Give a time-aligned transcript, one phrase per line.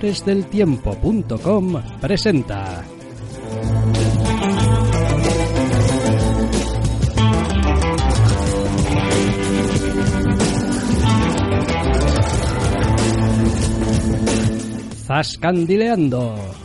[0.00, 2.84] doctoresdeltiempo.com presenta.
[15.06, 16.59] Zascandileando.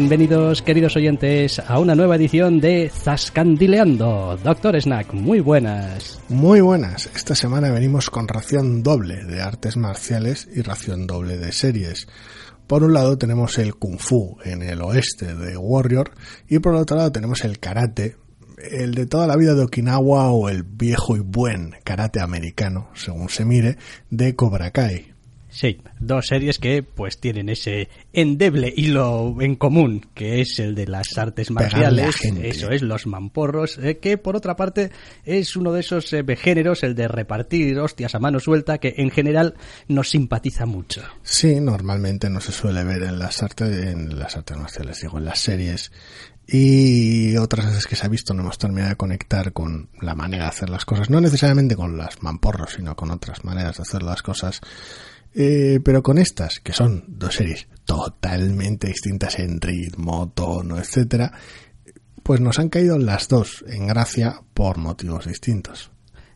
[0.00, 4.38] Bienvenidos, queridos oyentes, a una nueva edición de Zascandileando.
[4.42, 6.18] Doctor Snack, muy buenas.
[6.30, 7.10] Muy buenas.
[7.14, 12.08] Esta semana venimos con ración doble de artes marciales y ración doble de series.
[12.66, 16.12] Por un lado tenemos el kung fu en el oeste de Warrior
[16.48, 18.16] y por otro lado tenemos el karate,
[18.72, 23.28] el de toda la vida de Okinawa o el viejo y buen karate americano, según
[23.28, 23.76] se mire,
[24.08, 25.09] de Cobra Kai.
[25.50, 30.86] Sí, dos series que pues tienen ese endeble hilo en común, que es el de
[30.86, 34.90] las artes marciales, eso es, los mamporros, eh, que por otra parte
[35.24, 39.10] es uno de esos eh, géneros, el de repartir hostias a mano suelta, que en
[39.10, 39.54] general
[39.88, 41.02] nos simpatiza mucho.
[41.22, 45.24] Sí, normalmente no se suele ver en las artes, en las artes marciales, digo, en
[45.24, 45.90] las series,
[46.52, 50.44] y otras veces que se ha visto no hemos terminado de conectar con la manera
[50.44, 54.02] de hacer las cosas, no necesariamente con las mamporros, sino con otras maneras de hacer
[54.02, 54.60] las cosas
[55.34, 61.32] eh, pero con estas, que son dos series totalmente distintas en ritmo, tono, etcétera,
[62.22, 65.90] pues nos han caído las dos en gracia por motivos distintos.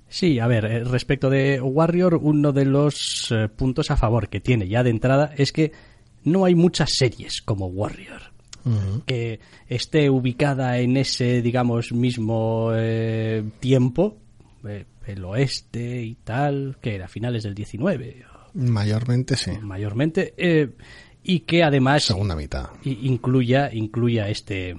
[0.08, 4.40] Sí, a ver, eh, respecto de Warrior, uno de los eh, puntos a favor que
[4.40, 5.72] tiene ya de entrada es que
[6.22, 8.32] no hay muchas series como Warrior.
[9.04, 12.72] Que esté ubicada en ese, digamos, mismo
[13.60, 14.16] tiempo,
[15.06, 19.52] el oeste y tal, que era finales del 19 Mayormente sí.
[19.60, 20.34] Mayormente.
[20.36, 20.70] Eh,
[21.22, 22.04] y que además.
[22.04, 22.70] Segunda mitad.
[22.84, 24.76] Incluya, incluya este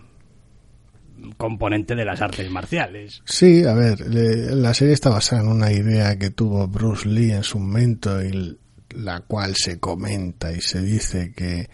[1.38, 3.22] componente de las artes marciales.
[3.25, 7.44] Sí, a ver, la serie está basada en una idea que tuvo Bruce Lee en
[7.44, 8.58] su momento y
[8.90, 11.69] la cual se comenta y se dice que,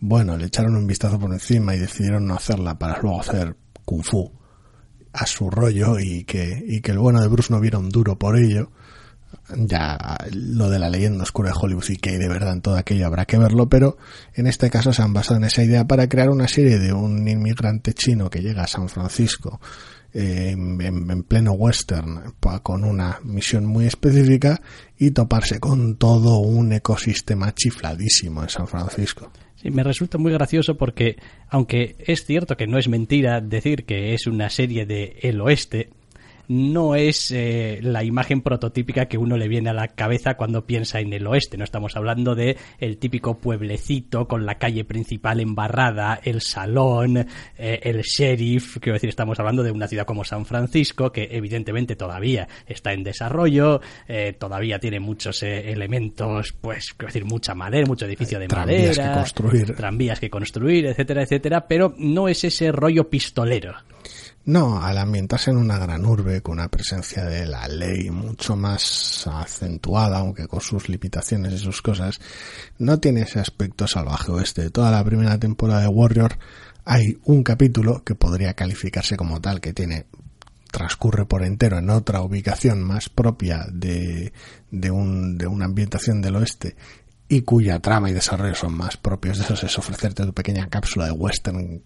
[0.00, 4.02] bueno, le echaron un vistazo por encima y decidieron no hacerla para luego hacer kung
[4.02, 4.32] fu
[5.12, 8.18] a su rollo y que, y que el bueno de Bruce no viera un duro
[8.18, 8.70] por ello
[9.56, 12.76] ya lo de la leyenda oscura de Hollywood y que hay de verdad en todo
[12.76, 13.96] aquello habrá que verlo, pero
[14.34, 17.26] en este caso se han basado en esa idea para crear una serie de un
[17.26, 19.60] inmigrante chino que llega a San Francisco
[20.14, 24.60] eh, en, pleno western con una misión muy específica
[24.98, 29.30] y toparse con todo un ecosistema chifladísimo en San Francisco.
[29.56, 31.16] Sí, me resulta muy gracioso porque,
[31.50, 35.90] aunque es cierto que no es mentira decir que es una serie de el oeste,
[36.48, 41.00] no es eh, la imagen prototípica que uno le viene a la cabeza cuando piensa
[41.00, 41.58] en el oeste.
[41.58, 47.18] No estamos hablando de el típico pueblecito con la calle principal embarrada, el salón,
[47.58, 48.78] eh, el sheriff.
[48.78, 53.04] Quiero decir, estamos hablando de una ciudad como San Francisco que evidentemente todavía está en
[53.04, 58.96] desarrollo, eh, todavía tiene muchos elementos, pues, quiero decir, mucha madera, mucho edificio de tranvías
[58.96, 59.76] madera, que construir.
[59.76, 63.74] tranvías que construir, etcétera, etcétera, pero no es ese rollo pistolero.
[64.48, 69.26] No, al ambientarse en una gran urbe con una presencia de la ley mucho más
[69.26, 72.18] acentuada, aunque con sus limitaciones y sus cosas,
[72.78, 74.70] no tiene ese aspecto salvaje oeste.
[74.70, 76.38] Toda la primera temporada de Warrior
[76.86, 80.06] hay un capítulo que podría calificarse como tal, que tiene
[80.70, 84.32] transcurre por entero en otra ubicación más propia de,
[84.70, 86.74] de, un, de una ambientación del oeste
[87.28, 91.04] y cuya trama y desarrollo son más propios de esos, es ofrecerte tu pequeña cápsula
[91.04, 91.82] de western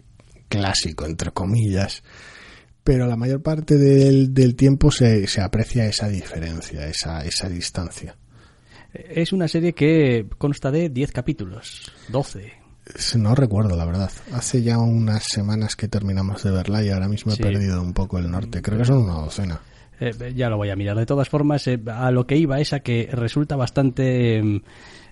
[0.47, 2.03] clásico, entre comillas,
[2.83, 8.15] pero la mayor parte del, del tiempo se, se, aprecia esa diferencia, esa, esa distancia.
[8.93, 12.53] Es una serie que consta de 10 capítulos, 12.
[13.17, 14.11] No recuerdo, la verdad.
[14.33, 18.19] Hace ya unas semanas que terminamos de verla y ahora mismo he perdido un poco
[18.19, 18.61] el norte.
[18.61, 19.61] Creo que son una docena.
[19.99, 20.97] Eh, ya lo voy a mirar.
[20.97, 24.61] De todas formas, eh, a lo que iba es a que resulta bastante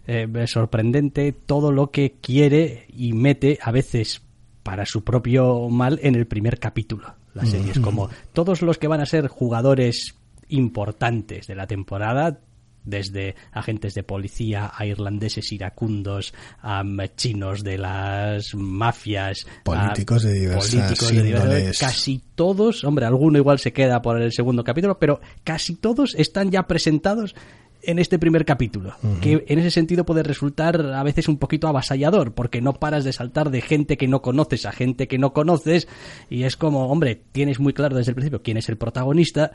[0.06, 4.22] eh, sorprendente todo lo que quiere y mete a veces
[4.64, 7.72] para su propio mal en el primer capítulo la serie.
[7.72, 10.16] Es como todos los que van a ser jugadores
[10.50, 12.40] importantes de la temporada,
[12.84, 16.84] desde agentes de policía a irlandeses iracundos, a
[17.16, 24.22] chinos de las mafias, políticos de diversas casi todos, hombre, alguno igual se queda por
[24.22, 27.36] el segundo capítulo, pero casi todos están ya presentados
[27.84, 32.34] en este primer capítulo, que en ese sentido puede resultar a veces un poquito avasallador,
[32.34, 35.88] porque no paras de saltar de gente que no conoces a gente que no conoces,
[36.30, 39.52] y es como, hombre, tienes muy claro desde el principio quién es el protagonista,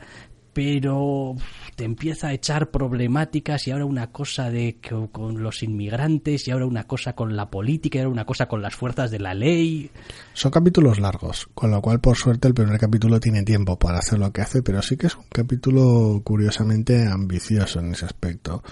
[0.53, 1.35] pero
[1.77, 4.79] te empieza a echar problemáticas y ahora una cosa de
[5.11, 8.63] con los inmigrantes y ahora una cosa con la política y ahora una cosa con
[8.63, 9.91] las fuerzas de la ley.
[10.33, 14.17] Son capítulos largos, con lo cual por suerte el primer capítulo tiene tiempo para hacer
[14.17, 18.63] lo que hace, pero sí que es un capítulo curiosamente ambicioso en ese aspecto.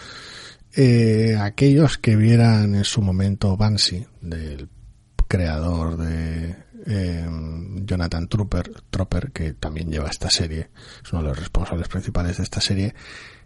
[0.76, 4.68] Eh, aquellos que vieran en su momento Banshee, del
[5.28, 6.56] creador de
[6.86, 7.26] eh,
[7.84, 10.70] Jonathan Trooper, Trooper, que también lleva esta serie,
[11.04, 12.94] es uno de los responsables principales de esta serie,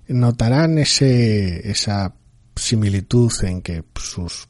[0.08, 2.14] notarán ese, esa
[2.56, 4.50] similitud en que sus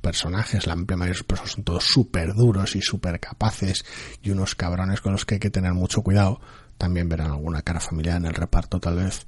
[0.00, 3.84] personajes, la amplia mayoría de sus personajes son todos súper duros y súper capaces
[4.22, 6.40] y unos cabrones con los que hay que tener mucho cuidado.
[6.78, 9.26] También verán alguna cara familiar en el reparto tal vez.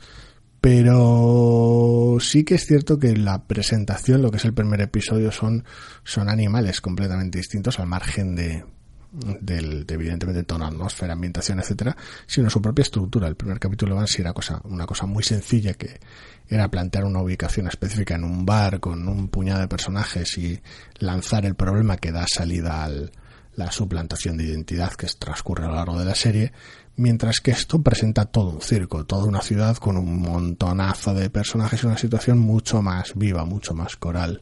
[0.60, 5.64] Pero sí que es cierto que la presentación, lo que es el primer episodio, son,
[6.04, 8.64] son animales completamente distintos al margen de,
[9.10, 11.96] del, de, evidentemente tono, atmósfera, ambientación, etcétera,
[12.26, 13.28] sino su propia estructura.
[13.28, 16.00] El primer capítulo de Banshee era cosa, una cosa muy sencilla que
[16.48, 20.60] era plantear una ubicación específica en un bar con un puñado de personajes y
[20.98, 22.90] lanzar el problema que da salida a
[23.54, 26.52] la suplantación de identidad que transcurre a lo largo de la serie,
[26.96, 31.82] mientras que esto presenta todo un circo, toda una ciudad con un montonazo de personajes
[31.82, 34.40] y una situación mucho más viva, mucho más coral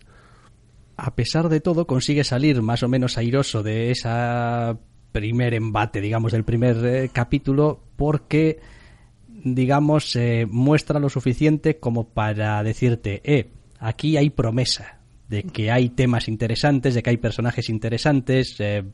[0.96, 4.78] a pesar de todo, consigue salir más o menos airoso de esa
[5.12, 8.60] primer embate, digamos, del primer eh, capítulo, porque,
[9.28, 14.96] digamos, muestra lo suficiente como para decirte, eh, aquí hay promesa
[15.28, 18.84] de que hay temas interesantes, de que hay personajes interesantes, eh,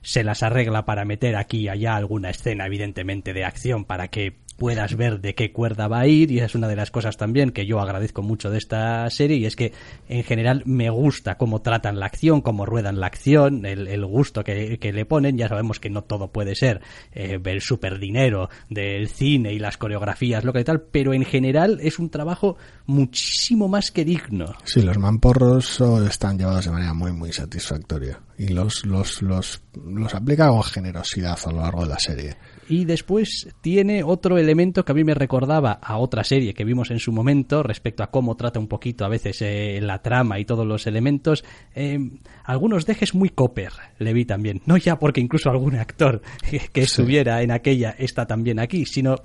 [0.00, 4.38] se las arregla para meter aquí y allá alguna escena, evidentemente, de acción para que
[4.52, 7.50] puedas ver de qué cuerda va a ir y es una de las cosas también
[7.50, 9.72] que yo agradezco mucho de esta serie y es que
[10.08, 14.78] en general me gusta cómo tratan la acción, cómo ruedan la acción, el, gusto que,
[14.80, 16.80] le ponen, ya sabemos que no todo puede ser
[17.12, 21.78] eh, el super dinero del cine y las coreografías, lo que tal, pero en general
[21.82, 22.56] es un trabajo
[22.86, 24.54] muchísimo más que digno.
[24.64, 30.14] Sí, los mamporros están llevados de manera muy muy satisfactoria y los, los, los, los
[30.14, 32.36] aplica con generosidad a lo largo de la serie.
[32.68, 36.90] Y después tiene otro elemento que a mí me recordaba a otra serie que vimos
[36.90, 40.44] en su momento respecto a cómo trata un poquito a veces eh, la trama y
[40.44, 41.44] todos los elementos.
[41.74, 41.98] Eh,
[42.44, 44.62] algunos dejes muy copper, le vi también.
[44.66, 46.22] No ya porque incluso algún actor
[46.72, 49.16] que estuviera en aquella está también aquí, sino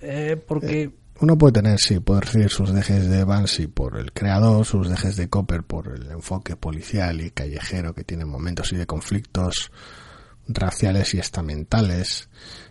[0.00, 0.99] eh, porque...
[1.20, 5.16] Uno puede tener, sí, puede recibir sus dejes de Banshee por el creador, sus dejes
[5.16, 9.70] de Copper por el enfoque policial y callejero que tiene momentos y de conflictos
[10.48, 12.30] raciales y estamentales.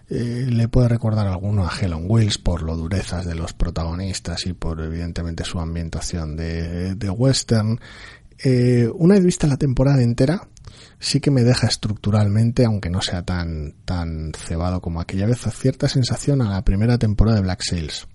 [0.09, 4.53] Eh, le puede recordar alguno a Helen Wills por lo durezas de los protagonistas y
[4.53, 7.79] por evidentemente su ambientación de, western.
[8.43, 10.47] Eh, una vez vista la temporada entera,
[10.97, 15.87] sí que me deja estructuralmente, aunque no sea tan, tan cebado como aquella vez, cierta
[15.87, 18.07] sensación a la primera temporada de Black Sails.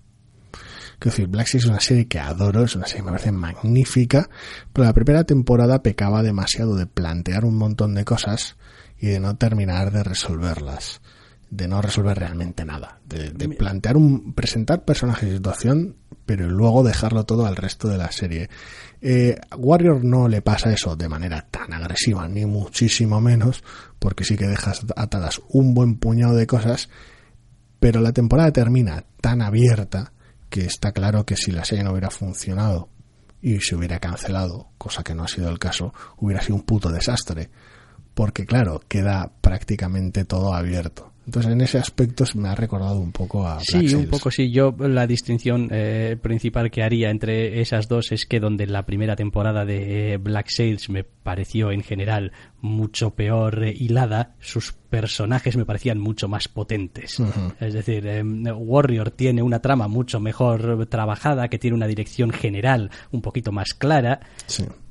[0.99, 3.31] Quiero decir, Black Sails es una serie que adoro, es una serie que me parece
[3.31, 4.29] magnífica,
[4.73, 8.57] pero la primera temporada pecaba demasiado de plantear un montón de cosas
[8.99, 11.01] y de no terminar de resolverlas
[11.49, 17.25] de no resolver realmente nada, de, plantear un, presentar personajes y situación, pero luego dejarlo
[17.25, 18.49] todo al resto de la serie.
[19.01, 23.63] Eh, Warrior no le pasa eso de manera tan agresiva, ni muchísimo menos,
[23.99, 26.89] porque sí que dejas atadas un buen puñado de cosas,
[27.79, 30.11] pero la temporada termina tan abierta
[30.49, 32.89] que está claro que si la serie no hubiera funcionado
[33.41, 36.89] y se hubiera cancelado, cosa que no ha sido el caso, hubiera sido un puto
[36.89, 37.49] desastre,
[38.13, 43.47] porque claro, queda prácticamente todo abierto entonces, en ese aspecto me ha recordado un poco
[43.47, 44.51] a Black Sí, un poco sí.
[44.51, 49.15] Yo la distinción eh, principal que haría entre esas dos es que donde la primera
[49.15, 55.65] temporada de Black Sails me pareció en general mucho peor eh, hilada, sus personajes me
[55.65, 57.19] parecían mucho más potentes.
[57.59, 62.91] Es decir, em, Warrior tiene una trama mucho mejor trabajada, que tiene una dirección general
[63.11, 64.19] un poquito más clara.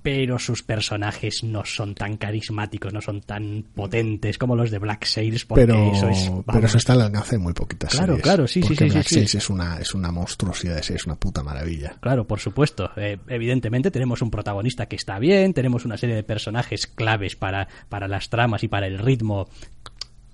[0.04, 5.06] Pero sus personajes no son tan carismáticos, no son tan potentes como los de Black
[5.06, 6.30] Sails, porque pero, eso es...
[6.44, 8.84] Pero eso está al alcance de muy poquitas Claro, claro, sí, sí, sí.
[8.84, 11.96] Black sí, Sails es una, es una monstruosidad, es una puta maravilla.
[12.02, 12.90] Claro, por supuesto.
[12.98, 17.66] Eh, evidentemente tenemos un protagonista que está bien, tenemos una serie de personajes claves para,
[17.88, 19.48] para las tramas y para el ritmo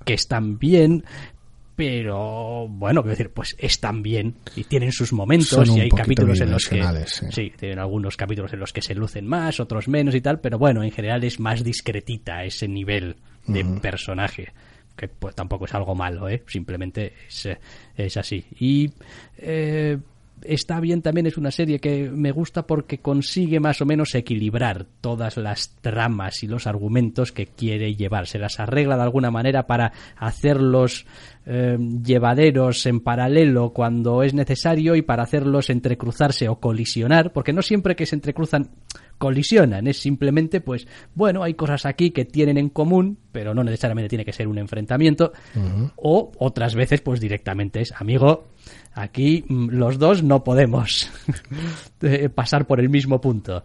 [0.05, 1.05] que están bien,
[1.77, 6.51] pero bueno, quiero decir, pues están bien y tienen sus momentos y hay capítulos en
[6.51, 6.83] los que
[7.31, 7.53] sí.
[7.57, 10.83] tienen algunos capítulos en los que se lucen más, otros menos y tal, pero bueno,
[10.83, 14.53] en general es más discretita ese nivel de personaje
[14.97, 16.43] que pues tampoco es algo malo, ¿eh?
[16.47, 17.49] simplemente es,
[17.97, 18.45] es así.
[18.59, 18.93] Y
[19.39, 19.97] eh,
[20.43, 24.87] está bien también, es una serie que me gusta porque consigue más o menos equilibrar
[25.01, 28.27] todas las tramas y los argumentos que quiere llevar.
[28.27, 31.07] Se las arregla de alguna manera para hacerlos
[31.47, 37.63] eh, llevaderos en paralelo cuando es necesario y para hacerlos entrecruzarse o colisionar, porque no
[37.63, 38.71] siempre que se entrecruzan
[39.19, 44.09] colisionan, es simplemente pues bueno, hay cosas aquí que tienen en común, pero no necesariamente
[44.09, 45.33] tiene que ser un enfrentamiento,
[45.97, 48.49] o otras veces pues directamente es amigo,
[48.95, 51.11] aquí mm, los dos no podemos
[52.03, 53.63] eh, pasar por el mismo punto.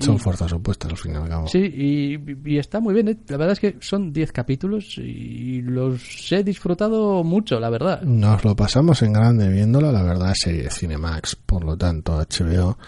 [0.00, 1.48] Son fuerzas opuestas al fin y al cabo.
[1.48, 3.08] Sí, y, está muy bien.
[3.08, 3.16] ¿eh?
[3.28, 8.02] La verdad es que son 10 capítulos y los he disfrutado mucho, la verdad.
[8.02, 12.78] Nos lo pasamos en grande viéndola, la verdad, serie Cinemax, por lo tanto, HBO.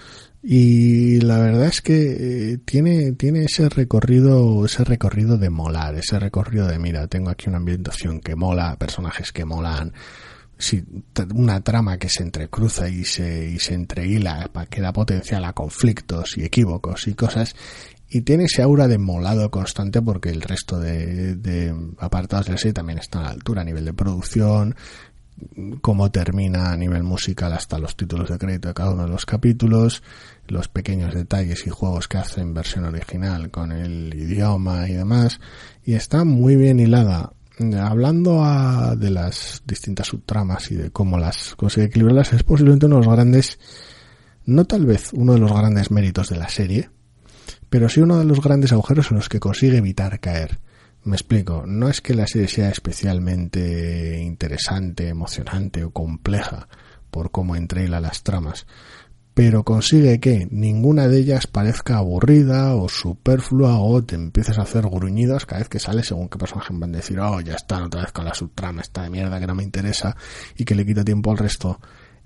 [0.43, 6.19] Y la verdad es que eh, tiene, tiene ese recorrido, ese recorrido de molar, ese
[6.19, 9.93] recorrido de mira, tengo aquí una ambientación que mola, personajes que molan,
[10.59, 10.85] si
[11.35, 16.37] una trama que se entrecruza y se, y se entrehila que da potencial a conflictos
[16.37, 17.55] y equívocos y cosas
[18.11, 22.59] y tiene ese aura de molado constante porque el resto de, de apartados de la
[22.59, 24.75] serie también están a la altura a nivel de producción
[25.81, 29.27] cómo termina a nivel musical hasta los títulos de crédito de cada uno de los
[29.27, 30.03] capítulos,
[30.47, 35.41] los pequeños detalles y juegos que hace en versión original con el idioma y demás,
[35.85, 37.33] y está muy bien hilada
[37.81, 38.43] hablando
[38.97, 43.15] de las distintas subtramas y de cómo las consigue equilibrarlas, es posiblemente uno de los
[43.15, 43.59] grandes,
[44.45, 46.91] no tal vez uno de los grandes méritos de la serie,
[47.69, 50.59] pero sí uno de los grandes agujeros en los que consigue evitar caer.
[51.05, 56.69] Me explico, no es que la serie sea especialmente interesante, emocionante o compleja
[57.11, 58.67] por cómo entrela las tramas,
[59.39, 64.89] pero consigue que ninguna de ellas parezca aburrida o superflua o te empieces a hacer
[64.89, 68.01] gruñidos cada vez que sale según qué personaje van a decir, oh, ya están otra
[68.01, 70.17] vez con la subtrama, esta de mierda que no me interesa
[70.57, 71.79] y que le quita tiempo al resto.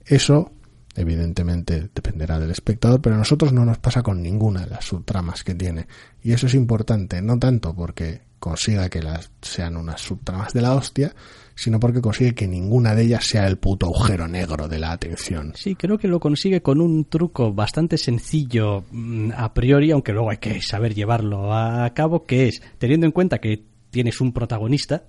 [0.06, 0.52] Eso,
[0.94, 5.44] evidentemente, dependerá del espectador, pero a nosotros no nos pasa con ninguna de las subtramas
[5.44, 5.88] que tiene.
[6.22, 10.74] Y eso es importante, no tanto porque consiga que las sean unas subtramas de la
[10.74, 11.14] hostia,
[11.62, 15.52] sino porque consigue que ninguna de ellas sea el puto agujero negro de la atención.
[15.54, 20.30] Sí, creo que lo consigue con un truco bastante sencillo mm, a priori, aunque luego
[20.30, 25.04] hay que saber llevarlo a cabo, que es, teniendo en cuenta que tienes un protagonista,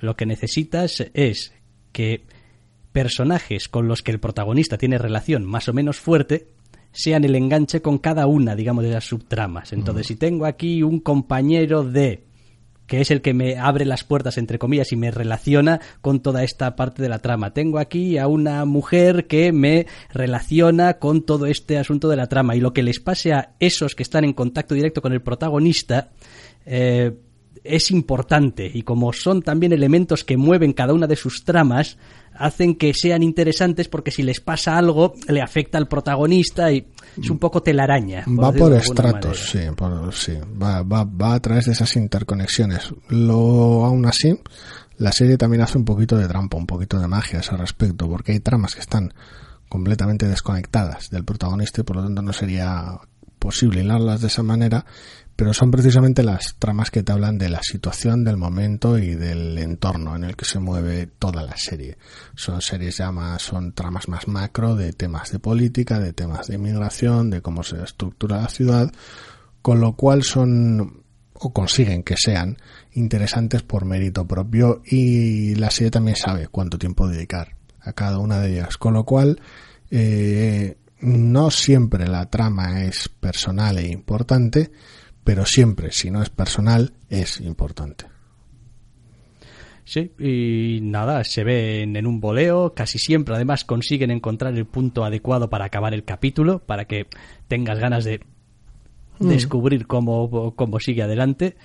[0.00, 1.52] lo que necesitas es
[1.92, 2.24] que
[2.92, 6.48] personajes con los que el protagonista tiene relación más o menos fuerte
[6.90, 9.74] sean el enganche con cada una, digamos, de las subtramas.
[9.74, 12.24] Entonces, si tengo aquí un compañero de
[12.92, 16.44] que es el que me abre las puertas, entre comillas, y me relaciona con toda
[16.44, 17.54] esta parte de la trama.
[17.54, 22.54] Tengo aquí a una mujer que me relaciona con todo este asunto de la trama.
[22.54, 26.10] Y lo que les pase a esos que están en contacto directo con el protagonista,
[26.66, 27.12] eh,
[27.64, 31.96] es importante y como son también elementos que mueven cada una de sus tramas,
[32.34, 36.86] hacen que sean interesantes porque si les pasa algo le afecta al protagonista y
[37.20, 38.24] es un poco telaraña.
[38.28, 39.60] Va por estratos, sí,
[40.12, 40.32] sí.
[40.60, 42.92] Va, va, va a través de esas interconexiones.
[43.08, 44.38] Lo, aún así,
[44.98, 48.08] la serie también hace un poquito de trampa, un poquito de magia a ese respecto,
[48.08, 49.12] porque hay tramas que están
[49.68, 52.98] completamente desconectadas del protagonista y por lo tanto no sería
[53.38, 54.84] posible hilarlas de esa manera
[55.36, 59.56] pero son precisamente las tramas que te hablan de la situación, del momento y del
[59.58, 61.96] entorno en el que se mueve toda la serie.
[62.34, 66.56] Son series ya más, son tramas más macro de temas de política, de temas de
[66.56, 68.92] inmigración, de cómo se estructura la ciudad,
[69.62, 71.02] con lo cual son
[71.34, 72.56] o consiguen que sean
[72.92, 78.38] interesantes por mérito propio y la serie también sabe cuánto tiempo dedicar a cada una
[78.38, 79.40] de ellas, con lo cual
[79.90, 84.70] eh, no siempre la trama es personal e importante,
[85.24, 88.06] pero siempre, si no es personal, es importante.
[89.84, 95.04] Sí, y nada, se ven en un boleo, casi siempre además consiguen encontrar el punto
[95.04, 97.06] adecuado para acabar el capítulo, para que
[97.48, 98.20] tengas ganas de
[99.18, 99.28] mm.
[99.28, 101.56] descubrir cómo, cómo sigue adelante.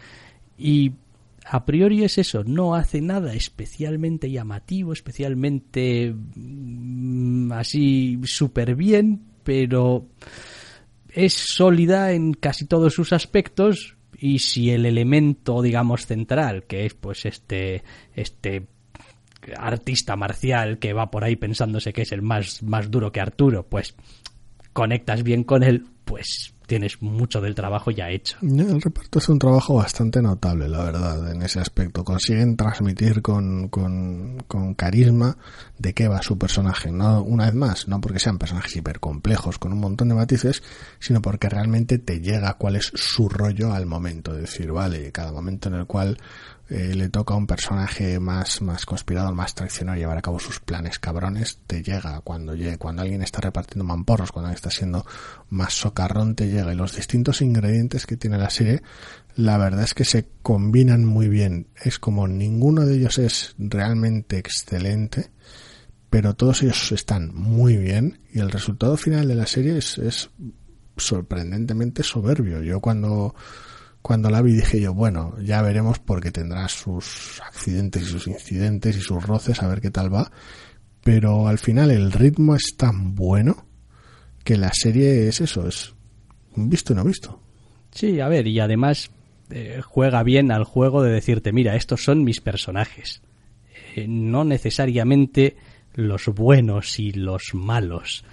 [0.57, 0.93] Y
[1.45, 10.07] a priori es eso, no hace nada especialmente llamativo, especialmente mm, así súper bien, pero
[11.17, 16.93] es sólida en casi todos sus aspectos y si el elemento digamos central que es
[16.93, 17.83] pues este
[18.13, 18.67] este
[19.57, 23.65] artista marcial que va por ahí pensándose que es el más más duro que Arturo
[23.67, 23.95] pues
[24.77, 28.37] conectas bien con él pues tienes mucho del trabajo ya hecho.
[28.43, 32.03] El reparto es un trabajo bastante notable, la verdad, en ese aspecto.
[32.03, 35.35] Consiguen transmitir con, con, con carisma
[35.79, 36.91] de qué va su personaje.
[36.91, 40.61] No, una vez más, no porque sean personajes hipercomplejos con un montón de matices,
[40.99, 44.35] sino porque realmente te llega cuál es su rollo al momento.
[44.35, 46.19] Es decir, vale, cada momento en el cual
[46.69, 50.59] eh, le toca a un personaje más, más conspirador, más traicionero llevar a cabo sus
[50.59, 55.05] planes cabrones, te llega cuando cuando alguien está repartiendo mamporros, cuando alguien está siendo
[55.49, 56.73] más socarrón, te llega.
[56.73, 58.81] Y los distintos ingredientes que tiene la serie,
[59.35, 61.67] la verdad es que se combinan muy bien.
[61.81, 65.31] Es como ninguno de ellos es realmente excelente,
[66.09, 70.31] pero todos ellos están muy bien y el resultado final de la serie es, es
[70.97, 72.61] sorprendentemente soberbio.
[72.61, 73.35] Yo cuando
[74.01, 78.95] cuando la vi dije yo, bueno, ya veremos porque tendrá sus accidentes y sus incidentes
[78.95, 80.31] y sus roces, a ver qué tal va.
[81.03, 83.65] Pero al final el ritmo es tan bueno
[84.43, 85.93] que la serie es eso, es
[86.55, 87.39] visto y no visto.
[87.91, 89.11] Sí, a ver, y además
[89.49, 93.21] eh, juega bien al juego de decirte, mira, estos son mis personajes.
[93.95, 95.57] Eh, no necesariamente
[95.93, 98.23] los buenos y los malos.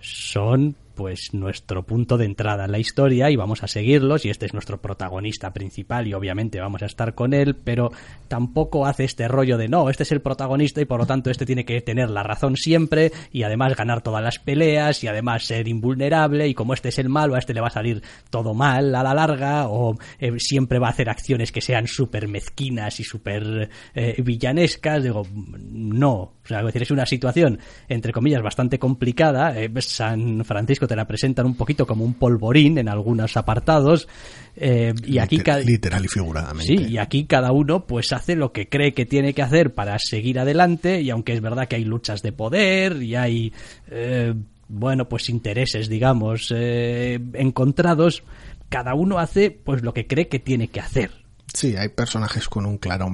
[0.00, 4.46] Son pues nuestro punto de entrada en la historia y vamos a seguirlos y este
[4.46, 7.90] es nuestro protagonista principal y obviamente vamos a estar con él, pero
[8.28, 11.46] tampoco hace este rollo de no, este es el protagonista y por lo tanto este
[11.46, 15.68] tiene que tener la razón siempre y además ganar todas las peleas y además ser
[15.68, 18.94] invulnerable y como este es el malo a este le va a salir todo mal
[18.94, 23.04] a la larga o eh, siempre va a hacer acciones que sean súper mezquinas y
[23.04, 25.26] súper eh, villanescas, digo,
[25.70, 27.58] no, o sea, es decir, es una situación
[27.88, 32.78] entre comillas bastante complicada, eh, San Francisco te la presentan un poquito como un polvorín
[32.78, 34.08] en algunos apartados.
[34.56, 36.66] Eh, y aquí literal y figuradamente.
[36.66, 39.98] Sí, y aquí cada uno pues hace lo que cree que tiene que hacer para
[39.98, 43.52] seguir adelante y aunque es verdad que hay luchas de poder y hay
[43.90, 44.34] eh,
[44.68, 48.22] bueno pues intereses digamos eh, encontrados,
[48.68, 51.10] cada uno hace pues lo que cree que tiene que hacer.
[51.52, 53.06] Sí, hay personajes con un claro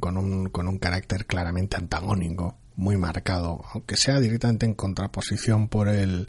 [0.00, 5.88] con un, con un carácter claramente antagónico muy marcado, aunque sea directamente en contraposición por
[5.88, 6.28] el,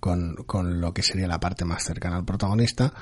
[0.00, 2.94] con, con lo que sería la parte más cercana al protagonista,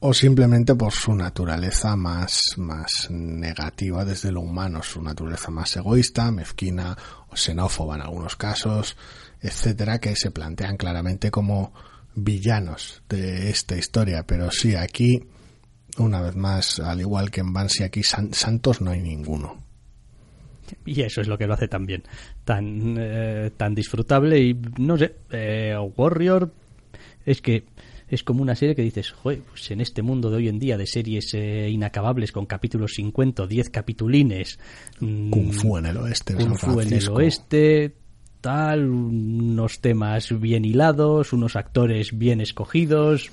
[0.00, 6.30] o simplemente por su naturaleza más, más negativa desde lo humano, su naturaleza más egoísta,
[6.30, 6.96] mezquina
[7.28, 8.96] o xenófoba en algunos casos,
[9.40, 11.74] etcétera, que se plantean claramente como
[12.14, 14.24] villanos de esta historia.
[14.26, 15.28] Pero sí, aquí,
[15.98, 19.62] una vez más, al igual que en Bansi, aquí santos no hay ninguno.
[20.84, 22.02] Y eso es lo que lo hace tan bien,
[22.46, 26.50] tan, eh, tan disfrutable y no sé, eh, Warrior
[27.26, 27.64] es que
[28.08, 30.78] es como una serie que dices, joder, pues en este mundo de hoy en día
[30.78, 34.60] de series eh, inacabables con capítulos 50, 10 capitulines.
[35.00, 36.34] Mm, Kung Fu en el oeste.
[36.36, 37.96] Kung Fu en el oeste,
[38.40, 43.32] tal, unos temas bien hilados, unos actores bien escogidos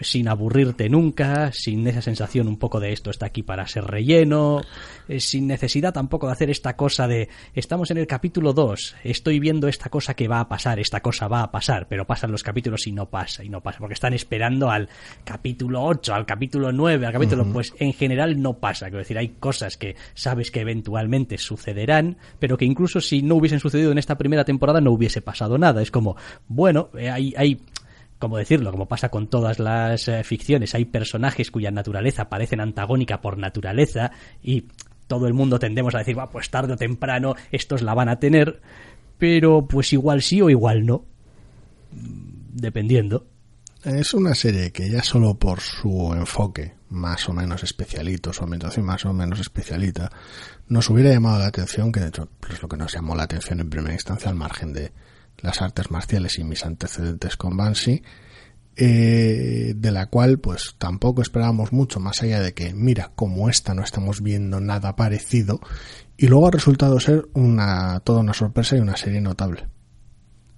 [0.00, 4.62] sin aburrirte nunca, sin esa sensación un poco de esto está aquí para ser relleno,
[5.08, 9.40] eh, sin necesidad tampoco de hacer esta cosa de estamos en el capítulo 2, estoy
[9.40, 12.42] viendo esta cosa que va a pasar, esta cosa va a pasar, pero pasan los
[12.42, 14.88] capítulos y no pasa, y no pasa, porque están esperando al
[15.24, 19.28] capítulo 8, al capítulo 9, al capítulo, pues en general no pasa, quiero decir, hay
[19.28, 24.18] cosas que sabes que eventualmente sucederán, pero que incluso si no hubiesen sucedido en esta
[24.18, 26.16] primera temporada no hubiese pasado nada, es como,
[26.48, 27.60] bueno, eh, hay, hay
[28.18, 33.20] como decirlo, como pasa con todas las eh, ficciones, hay personajes cuya naturaleza parece antagónica
[33.20, 34.10] por naturaleza
[34.42, 34.68] y
[35.06, 38.18] todo el mundo tendemos a decir, va, pues tarde o temprano estos la van a
[38.18, 38.60] tener,
[39.18, 41.04] pero pues igual sí o igual no,
[41.92, 43.26] dependiendo.
[43.84, 48.84] Es una serie que ya solo por su enfoque más o menos especialito, su ambientación
[48.84, 50.10] más o menos especialita,
[50.68, 53.60] nos hubiera llamado la atención, que de hecho es lo que nos llamó la atención
[53.60, 54.92] en primera instancia al margen de,
[55.38, 58.02] las artes marciales y mis antecedentes con Banshee,
[58.76, 63.72] eh, de la cual pues tampoco esperábamos mucho más allá de que mira como esta
[63.74, 65.60] no estamos viendo nada parecido
[66.18, 69.66] y luego ha resultado ser una toda una sorpresa y una serie notable.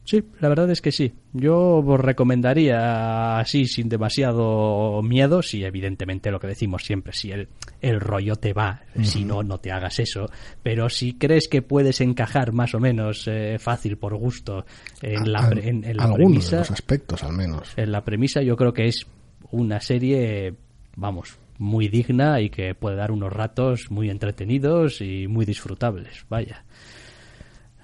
[0.09, 1.12] Sí, la verdad es que sí.
[1.35, 7.49] Yo os recomendaría así, sin demasiado miedo, si evidentemente lo que decimos siempre, si el,
[7.83, 10.31] el rollo te va, si no, no te hagas eso.
[10.62, 14.64] Pero si crees que puedes encajar más o menos eh, fácil por gusto
[15.03, 16.57] en la, en, la algunos premisa.
[16.57, 17.75] De los aspectos, al menos.
[17.77, 19.07] En la premisa, yo creo que es
[19.51, 20.55] una serie,
[20.97, 26.25] vamos, muy digna y que puede dar unos ratos muy entretenidos y muy disfrutables.
[26.31, 26.64] Vaya.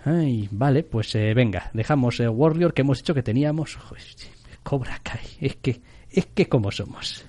[0.05, 3.79] Ay, vale, pues eh, venga, dejamos eh, Warrior que hemos dicho que teníamos.
[4.62, 7.25] Cobra Kai, es que, es que como somos.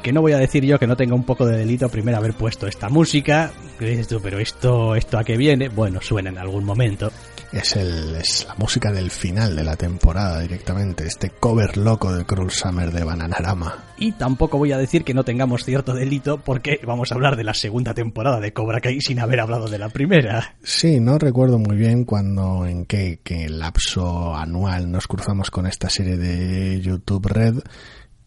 [0.00, 2.34] Que no voy a decir yo que no tenga un poco de delito primero haber
[2.34, 3.52] puesto esta música.
[3.78, 5.68] Que dices tú, pero esto, esto a qué viene?
[5.68, 7.12] Bueno, suena en algún momento.
[7.52, 12.26] Es, el, es la música del final de la temporada directamente, este cover loco de
[12.26, 13.84] Cruel Summer de Bananarama.
[13.96, 17.44] Y tampoco voy a decir que no tengamos cierto delito porque vamos a hablar de
[17.44, 20.56] la segunda temporada de Cobra Kai sin haber hablado de la primera.
[20.62, 25.88] Sí, no recuerdo muy bien cuando, en qué, qué lapso anual nos cruzamos con esta
[25.88, 27.60] serie de YouTube Red,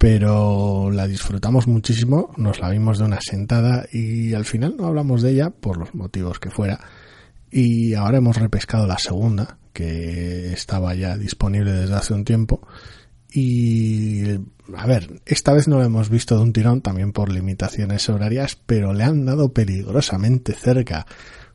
[0.02, 5.22] pero la disfrutamos muchísimo, nos la vimos de una sentada y al final no hablamos
[5.22, 6.80] de ella por los motivos que fuera
[7.52, 12.68] y ahora hemos repescado la segunda, que estaba ya disponible desde hace un tiempo.
[13.32, 14.24] Y,
[14.76, 18.58] a ver, esta vez no la hemos visto de un tirón, también por limitaciones horarias,
[18.66, 21.06] pero le han dado peligrosamente cerca,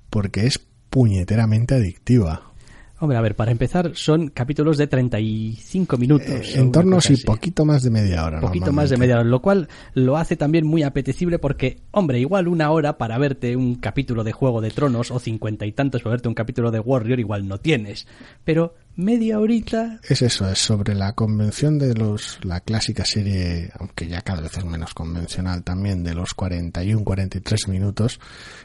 [0.09, 2.53] porque es puñeteramente adictiva.
[2.99, 6.29] Hombre, a ver, para empezar, son capítulos de 35 minutos.
[6.29, 8.41] Eh, en torno, sí, poquito más de media hora.
[8.41, 12.49] Poquito más de media hora, lo cual lo hace también muy apetecible porque, hombre, igual
[12.49, 16.13] una hora para verte un capítulo de Juego de Tronos o cincuenta y tantos para
[16.13, 18.07] verte un capítulo de Warrior igual no tienes.
[18.45, 20.01] Pero media horita.
[20.03, 24.57] Es eso, es sobre la convención de los, la clásica serie, aunque ya cada vez
[24.57, 28.19] es menos convencional también, de los 41, 43 minutos,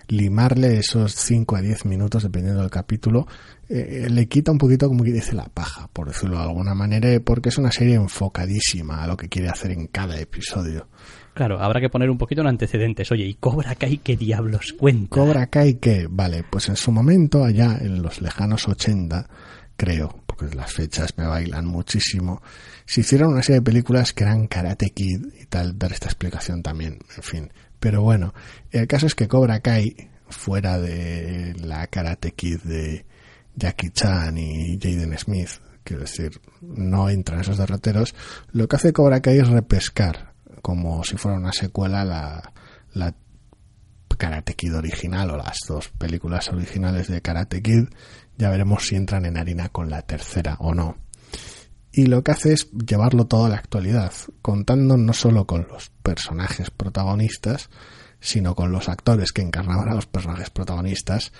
[0.07, 3.27] limarle esos 5 a 10 minutos, dependiendo del capítulo,
[3.69, 7.09] eh, le quita un poquito, como que dice, la paja, por decirlo de alguna manera,
[7.23, 10.87] porque es una serie enfocadísima a lo que quiere hacer en cada episodio.
[11.33, 13.09] Claro, habrá que poner un poquito en antecedentes.
[13.11, 15.15] Oye, ¿y Cobra Kai qué diablos cuenta?
[15.15, 19.29] Cobra Kai qué, vale, pues en su momento, allá en los lejanos 80,
[19.81, 22.43] creo, porque las fechas me bailan muchísimo,
[22.85, 26.61] se hicieron una serie de películas que eran Karate Kid y tal, dar esta explicación
[26.61, 27.53] también, en fin.
[27.79, 28.31] Pero bueno,
[28.69, 29.95] el caso es que Cobra Kai,
[30.29, 33.07] fuera de la Karate Kid de
[33.55, 35.49] Jackie Chan y Jaden Smith,
[35.83, 38.13] quiero decir, no entran esos derroteros,
[38.51, 42.53] lo que hace Cobra Kai es repescar, como si fuera una secuela, la,
[42.93, 43.15] la
[44.21, 47.85] Karate Kid original o las dos películas originales de Karate Kid.
[48.41, 50.97] Ya veremos si entran en harina con la tercera o no.
[51.91, 55.91] Y lo que hace es llevarlo todo a la actualidad, contando no solo con los
[56.01, 57.69] personajes protagonistas,
[58.19, 61.33] sino con los actores que encarnaban a los personajes protagonistas,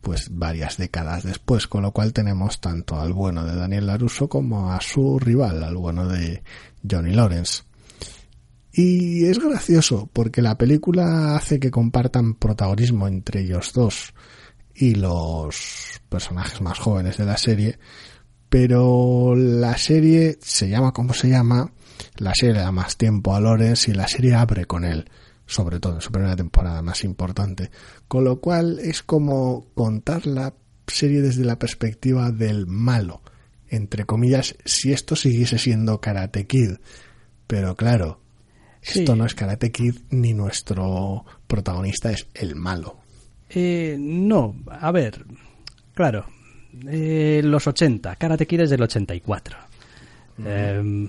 [0.00, 4.72] pues varias décadas después, con lo cual tenemos tanto al bueno de Daniel Laruso como
[4.72, 6.42] a su rival, al bueno de
[6.90, 7.64] Johnny Lawrence.
[8.72, 14.14] Y es gracioso porque la película hace que compartan protagonismo entre ellos dos
[14.78, 17.78] y los personajes más jóvenes de la serie,
[18.48, 21.72] pero la serie se llama como se llama,
[22.16, 25.10] la serie le da más tiempo a Lawrence y la serie abre con él,
[25.46, 27.70] sobre todo en su primera temporada más importante,
[28.06, 30.54] con lo cual es como contar la
[30.86, 33.22] serie desde la perspectiva del malo,
[33.68, 36.76] entre comillas, si esto siguiese siendo Karate Kid,
[37.46, 38.20] pero claro,
[38.80, 43.07] esto no es Karate Kid ni nuestro protagonista es el malo.
[43.50, 45.24] Eh, no, a ver,
[45.94, 46.26] claro,
[46.86, 49.56] eh, los 80, Karate Kid es del 84.
[50.44, 51.08] Eh,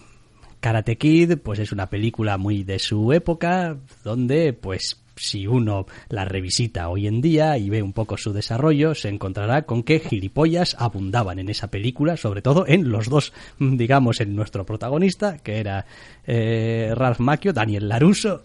[0.59, 6.25] Karate Kid, pues es una película muy de su época, donde, pues, si uno la
[6.25, 10.75] revisita hoy en día y ve un poco su desarrollo, se encontrará con que gilipollas
[10.79, 15.85] abundaban en esa película, sobre todo en los dos, digamos, en nuestro protagonista, que era
[16.25, 18.43] eh, Ralph Macchio, Daniel Laruso,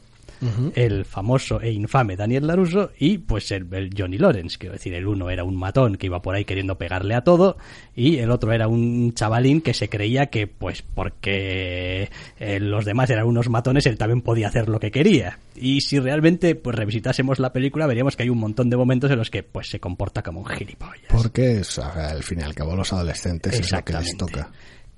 [0.74, 5.06] el famoso e infame Daniel Laruso y pues el, el, Johnny Lawrence, quiero decir, el
[5.06, 7.56] uno era un matón que iba por ahí queriendo pegarle a todo
[7.94, 13.10] y el otro era un chavalín que se creía que pues porque eh, los demás
[13.10, 17.38] eran unos matones él también podía hacer lo que quería y si realmente pues revisitásemos
[17.38, 20.22] la película veríamos que hay un montón de momentos en los que pues se comporta
[20.22, 21.06] como un gilipollas.
[21.08, 24.50] Porque es, al fin y al cabo los adolescentes es lo que les toca.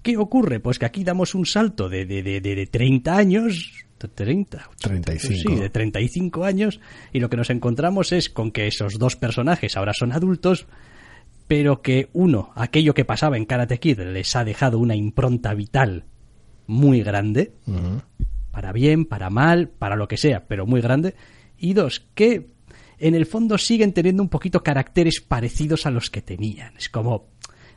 [0.03, 0.61] ¿Qué ocurre?
[0.61, 5.51] Pues que aquí damos un salto de, de, de, de 30 años, 30, 35.
[5.51, 6.81] Sí, de 35 años,
[7.13, 10.67] y lo que nos encontramos es con que esos dos personajes ahora son adultos,
[11.49, 16.05] pero que uno, aquello que pasaba en Karate Kid, les ha dejado una impronta vital
[16.67, 18.03] muy grande, uh -huh.
[18.51, 21.15] para bien, para mal, para lo que sea, pero muy grande,
[21.57, 22.49] y dos, que
[22.99, 26.77] en el fondo siguen teniendo un poquito caracteres parecidos a los que tenían.
[26.77, 27.29] Es como,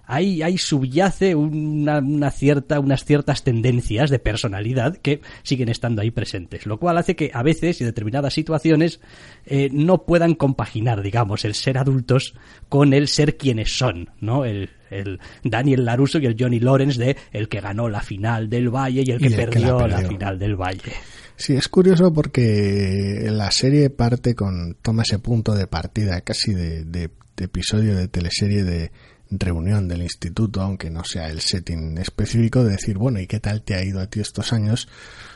[0.09, 6.11] ahí, ahí subyace una, una, cierta, unas ciertas tendencias de personalidad que siguen estando ahí
[6.11, 8.99] presentes, lo cual hace que a veces y determinadas situaciones
[9.45, 12.33] eh, no puedan compaginar, digamos, el ser adultos
[12.67, 14.45] con el ser quienes son, ¿no?
[14.45, 18.69] El, el Daniel Laruso y el Johnny Lawrence de el que ganó la final del
[18.69, 20.93] Valle y el que, y el perdió, que la, perdió, la final del Valle.
[21.35, 26.83] Sí, es curioso porque la serie parte con, toma ese punto de partida casi de,
[26.83, 28.91] de, de episodio de teleserie de
[29.29, 33.61] reunión del instituto, aunque no sea el setting específico, de decir, bueno, ¿y qué tal
[33.61, 34.87] te ha ido a ti estos años?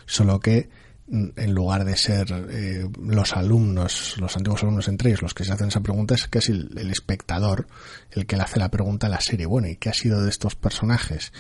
[0.06, 0.70] Solo que
[1.08, 5.52] en lugar de ser eh, los alumnos, los antiguos alumnos entre ellos, los que se
[5.52, 7.68] hacen esa pregunta, es casi el, el, espectador
[8.12, 9.46] el que le hace la pregunta a la serie.
[9.46, 11.34] Bueno, ¿y qué ha sido de estos personajes?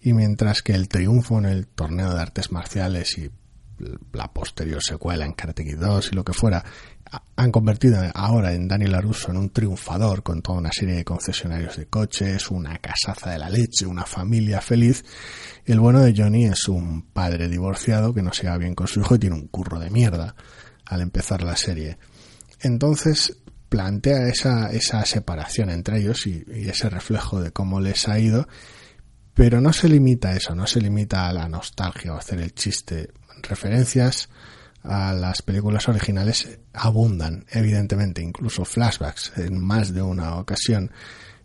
[0.00, 3.30] Y mientras que el triunfo en el torneo de artes marciales y
[4.12, 6.64] la posterior secuela en Karate Kid 2 y lo que fuera,
[7.36, 11.76] han convertido ahora en Daniel Larusso en un triunfador con toda una serie de concesionarios
[11.76, 15.04] de coches, una casaza de la leche, una familia feliz.
[15.64, 19.00] El bueno de Johnny es un padre divorciado que no se va bien con su
[19.00, 20.34] hijo y tiene un curro de mierda
[20.86, 21.98] al empezar la serie.
[22.60, 23.36] Entonces
[23.68, 28.48] plantea esa, esa separación entre ellos y, y ese reflejo de cómo les ha ido,
[29.34, 32.54] pero no se limita a eso, no se limita a la nostalgia o hacer el
[32.54, 33.10] chiste.
[33.42, 34.30] Referencias
[34.88, 40.90] a las películas originales abundan, evidentemente, incluso flashbacks en más de una ocasión.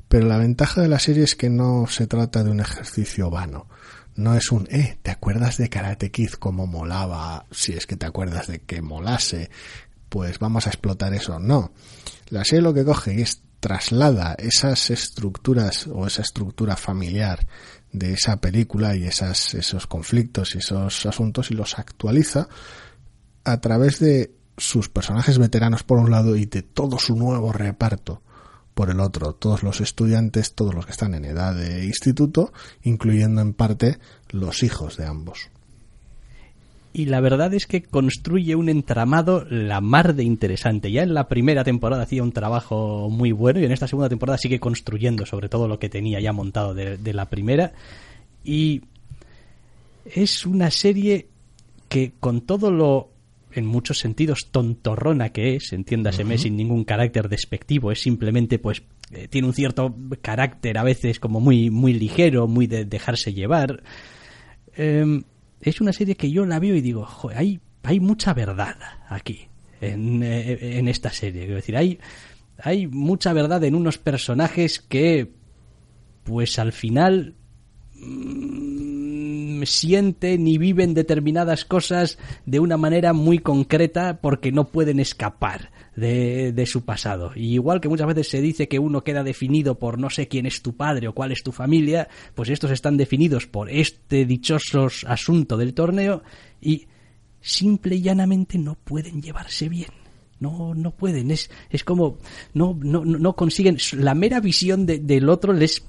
[0.08, 3.68] Pero la ventaja de la serie es que no se trata de un ejercicio vano.
[4.16, 7.46] No es un, eh, ¿te acuerdas de Karate Kid como molaba?
[7.50, 9.50] Si es que te acuerdas de que molase,
[10.10, 11.40] pues vamos a explotar eso.
[11.40, 11.72] No.
[12.30, 17.48] La serie lo que coge es traslada esas estructuras o esa estructura familiar
[17.94, 22.50] de esa película y esas, esos conflictos y esos asuntos y los actualiza
[23.44, 28.22] a través de sus personajes veteranos por un lado y de todo su nuevo reparto
[28.74, 33.42] por el otro, todos los estudiantes, todos los que están en edad de instituto, incluyendo
[33.42, 33.98] en parte
[34.30, 35.50] los hijos de ambos.
[36.94, 40.92] Y la verdad es que construye un entramado la mar de interesante.
[40.92, 44.38] Ya en la primera temporada hacía un trabajo muy bueno y en esta segunda temporada
[44.38, 47.72] sigue construyendo sobre todo lo que tenía ya montado de, de la primera.
[48.44, 48.82] Y
[50.06, 51.28] es una serie
[51.88, 53.10] que con todo lo
[53.54, 59.28] en muchos sentidos tontorrona que es, entiéndaseme, sin ningún carácter despectivo, es simplemente pues eh,
[59.28, 63.84] tiene un cierto carácter a veces como muy muy ligero, muy de dejarse llevar.
[64.76, 65.24] Eh,
[65.62, 68.76] es una serie que yo la veo y digo, joder, hay hay mucha verdad
[69.10, 69.48] aquí
[69.80, 72.00] en, eh, en esta serie, quiero decir, hay
[72.58, 75.32] hay mucha verdad en unos personajes que
[76.24, 77.36] pues al final
[79.66, 86.66] sienten y viven determinadas cosas de una manera muy concreta porque no pueden escapar de,
[86.66, 87.32] su pasado.
[87.36, 90.46] Y igual que muchas veces se dice que uno queda definido por no sé quién
[90.46, 94.88] es tu padre o cuál es tu familia, pues estos están definidos por este dichoso
[95.08, 96.24] asunto del torneo
[96.62, 96.88] y
[97.42, 99.90] simple y llanamente no pueden llevarse bien.
[100.40, 102.18] No, no pueden, es, es como,
[102.56, 105.84] no, no, no consiguen, la mera visión de, del otro les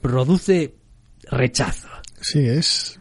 [0.00, 0.76] produce
[1.30, 1.88] rechazo.
[2.20, 2.97] Sí, es,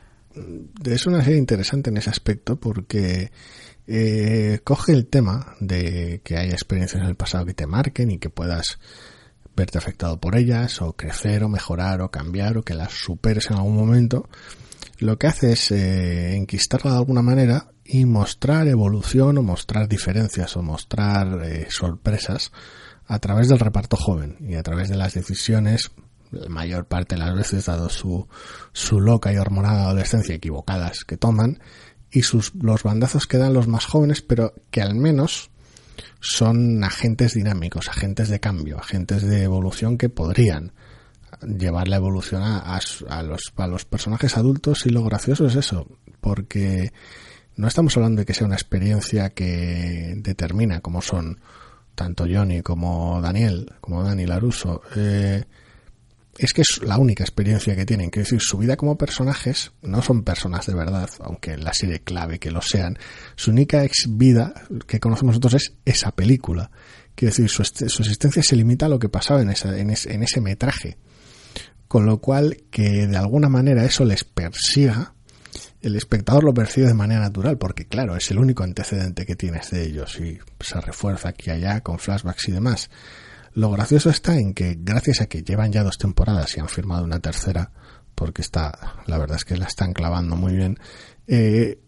[0.85, 3.31] es una serie interesante en ese aspecto porque
[3.87, 8.17] eh, coge el tema de que hay experiencias en el pasado que te marquen y
[8.17, 8.79] que puedas
[9.55, 13.57] verte afectado por ellas o crecer o mejorar o cambiar o que las superes en
[13.57, 14.29] algún momento.
[14.99, 20.55] Lo que hace es eh, enquistarla de alguna manera y mostrar evolución o mostrar diferencias
[20.57, 22.51] o mostrar eh, sorpresas
[23.05, 25.91] a través del reparto joven y a través de las decisiones
[26.31, 28.27] la mayor parte de las veces, dado su,
[28.73, 31.59] su loca y hormonada adolescencia equivocadas que toman,
[32.11, 35.51] y sus, los bandazos que dan los más jóvenes, pero que al menos
[36.19, 40.71] son agentes dinámicos, agentes de cambio, agentes de evolución que podrían
[41.41, 45.55] llevar la evolución a, a, a, los, a los personajes adultos y lo gracioso es
[45.55, 45.87] eso,
[46.21, 46.91] porque
[47.55, 51.39] no estamos hablando de que sea una experiencia que determina como son
[51.95, 55.43] tanto Johnny como Daniel, como Dani Laruso, eh,
[56.37, 58.09] es que es la única experiencia que tienen.
[58.09, 62.01] Quiero decir, su vida como personajes no son personas de verdad, aunque en la serie
[62.01, 62.97] clave que lo sean.
[63.35, 64.53] Su única ex vida
[64.85, 66.69] que conocemos nosotros es esa película.
[67.15, 70.13] Quiero decir, su, su existencia se limita a lo que pasaba en, esa, en, ese,
[70.13, 70.97] en ese metraje.
[71.87, 75.13] Con lo cual, que de alguna manera eso les persiga,
[75.81, 79.71] el espectador lo percibe de manera natural, porque claro, es el único antecedente que tienes
[79.71, 82.89] de ellos y se refuerza aquí y allá con flashbacks y demás.
[83.57, 87.03] Lo gracioso está en que gracias a que llevan ya dos temporadas y han firmado
[87.03, 87.71] una tercera,
[88.13, 90.77] porque está, la verdad es que la están clavando muy bien,
[91.25, 91.79] eh,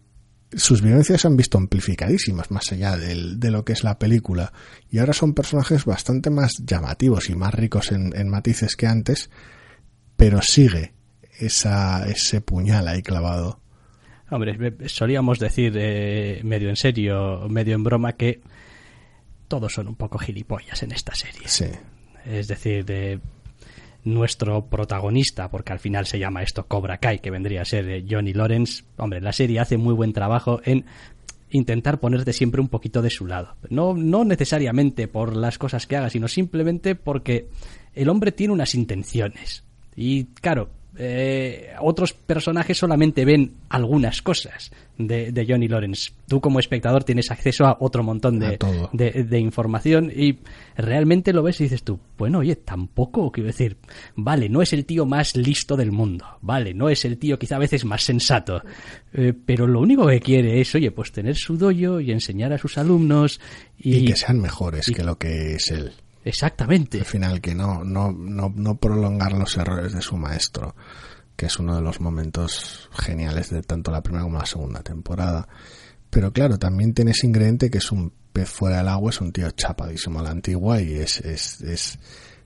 [0.52, 4.52] sus vivencias se han visto amplificadísimas más allá de lo que es la película
[4.90, 9.30] y ahora son personajes bastante más llamativos y más ricos en, en matices que antes,
[10.16, 10.94] pero sigue
[11.38, 13.60] esa, ese puñal ahí clavado.
[14.28, 18.40] Hombre, solíamos decir eh, medio en serio, medio en broma que
[19.50, 21.42] todos son un poco gilipollas en esta serie.
[21.46, 21.66] Sí.
[22.24, 23.18] Es decir, de
[24.04, 28.06] nuestro protagonista, porque al final se llama esto Cobra Kai, que vendría a ser eh,
[28.08, 28.84] Johnny Lawrence.
[28.96, 30.84] Hombre, la serie hace muy buen trabajo en
[31.50, 33.56] intentar ponerte siempre un poquito de su lado.
[33.68, 37.48] No, no necesariamente por las cosas que haga, sino simplemente porque
[37.92, 39.64] el hombre tiene unas intenciones.
[39.96, 46.10] Y claro, eh, otros personajes solamente ven algunas cosas de, de, Johnny Lawrence.
[46.26, 48.58] Tú como espectador tienes acceso a otro montón de,
[48.92, 50.40] de, de, información y
[50.76, 53.76] realmente lo ves y dices tú, bueno, oye, tampoco, quiero decir,
[54.16, 57.56] vale, no es el tío más listo del mundo, vale, no es el tío quizá
[57.56, 58.62] a veces más sensato,
[59.12, 62.58] eh, pero lo único que quiere es, oye, pues tener su doyo y enseñar a
[62.58, 63.40] sus alumnos
[63.78, 65.92] y, y que sean mejores que lo que es él.
[66.24, 66.98] Exactamente.
[66.98, 70.74] Al final, que no, no, no, no prolongar los errores de su maestro,
[71.36, 75.48] que es uno de los momentos geniales de tanto la primera como la segunda temporada.
[76.10, 79.32] Pero claro, también tiene ese ingrediente que es un pez fuera del agua, es un
[79.32, 81.98] tío chapadísimo a la antigua y es, es, es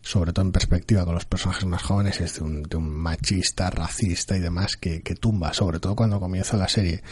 [0.03, 3.71] sobre todo en perspectiva con los personajes más jóvenes, es de un, de un machista,
[3.71, 7.03] racista y demás que, que tumba, sobre todo cuando comienza la serie.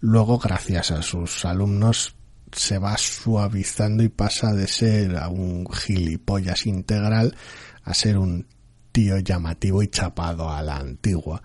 [0.00, 2.15] Luego, gracias a sus alumnos,
[2.56, 7.36] se va suavizando y pasa de ser a un gilipollas integral
[7.84, 8.46] a ser un
[8.92, 11.42] tío llamativo y chapado a la antigua.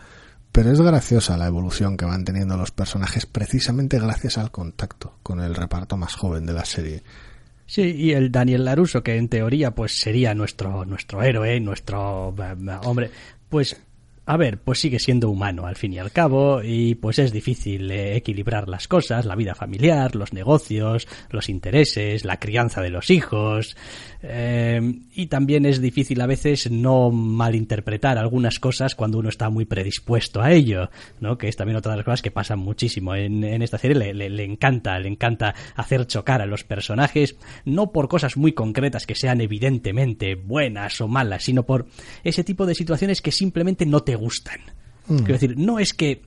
[0.52, 5.40] Pero es graciosa la evolución que van teniendo los personajes precisamente gracias al contacto con
[5.40, 7.04] el reparto más joven de la serie.
[7.66, 12.36] Sí, y el Daniel Laruso, que en teoría pues sería nuestro, nuestro héroe, nuestro
[12.84, 13.12] hombre,
[13.48, 13.82] pues
[14.32, 17.92] a ver, pues sigue siendo humano al fin y al cabo y pues es difícil
[17.92, 23.10] eh, equilibrar las cosas, la vida familiar, los negocios, los intereses, la crianza de los
[23.10, 23.76] hijos
[24.24, 24.80] eh,
[25.14, 30.42] y también es difícil a veces no malinterpretar algunas cosas cuando uno está muy predispuesto
[30.42, 31.38] a ello, ¿no?
[31.38, 34.14] Que es también otra de las cosas que pasan muchísimo en, en esta serie, le,
[34.14, 39.08] le, le encanta, le encanta hacer chocar a los personajes, no por cosas muy concretas
[39.08, 41.88] que sean evidentemente buenas o malas, sino por
[42.24, 44.60] ese tipo de situaciones que simplemente no te gustan.
[45.08, 45.18] Mm.
[45.18, 46.22] Quiero decir, no es que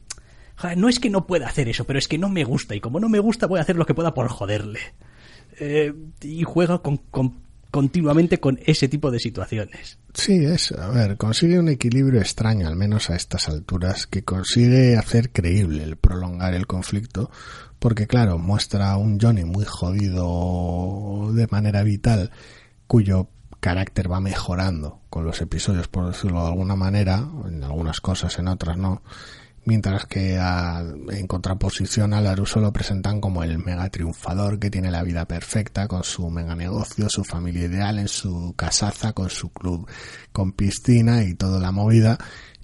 [0.76, 3.00] no es que no pueda hacer eso, pero es que no me gusta y como
[3.00, 4.80] no me gusta voy a hacer lo que pueda por joderle.
[5.60, 7.43] Eh, y juega con, con,
[7.74, 9.98] continuamente con ese tipo de situaciones.
[10.12, 14.96] Sí, es, a ver, consigue un equilibrio extraño, al menos a estas alturas, que consigue
[14.96, 17.32] hacer creíble el prolongar el conflicto,
[17.80, 22.30] porque claro, muestra a un Johnny muy jodido de manera vital,
[22.86, 23.26] cuyo
[23.58, 28.46] carácter va mejorando con los episodios, por decirlo de alguna manera, en algunas cosas, en
[28.46, 29.02] otras no,
[29.64, 34.90] mientras que a, en contraposición a Laruso lo presentan como el mega triunfador que tiene
[34.90, 39.50] la vida perfecta con su mega negocio, su familia ideal, en su casaza, con su
[39.52, 39.88] club
[40.32, 42.18] con piscina y toda la movida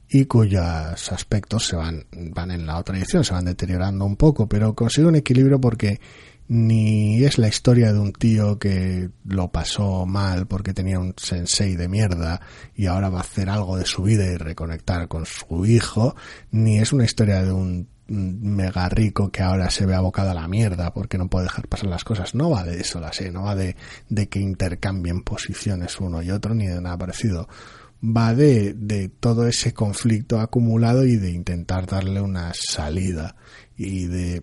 [0.08, 4.48] y cuyos aspectos se van, van en la otra dirección, se van deteriorando un poco,
[4.48, 6.00] pero consigue un equilibrio porque
[6.50, 11.76] ni es la historia de un tío que lo pasó mal porque tenía un sensei
[11.76, 12.40] de mierda
[12.74, 16.16] y ahora va a hacer algo de su vida y reconectar con su hijo,
[16.50, 20.48] ni es una historia de un mega rico que ahora se ve abocado a la
[20.48, 22.34] mierda porque no puede dejar pasar las cosas.
[22.34, 23.76] No va de eso la serie, no va de,
[24.08, 27.48] de que intercambien posiciones uno y otro ni de nada parecido.
[28.02, 33.36] Va de, de todo ese conflicto acumulado y de intentar darle una salida
[33.76, 34.42] y de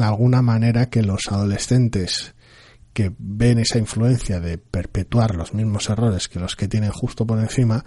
[0.00, 2.34] alguna manera que los adolescentes
[2.92, 7.38] que ven esa influencia de perpetuar los mismos errores que los que tienen justo por
[7.38, 7.84] encima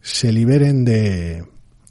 [0.00, 1.44] se liberen de,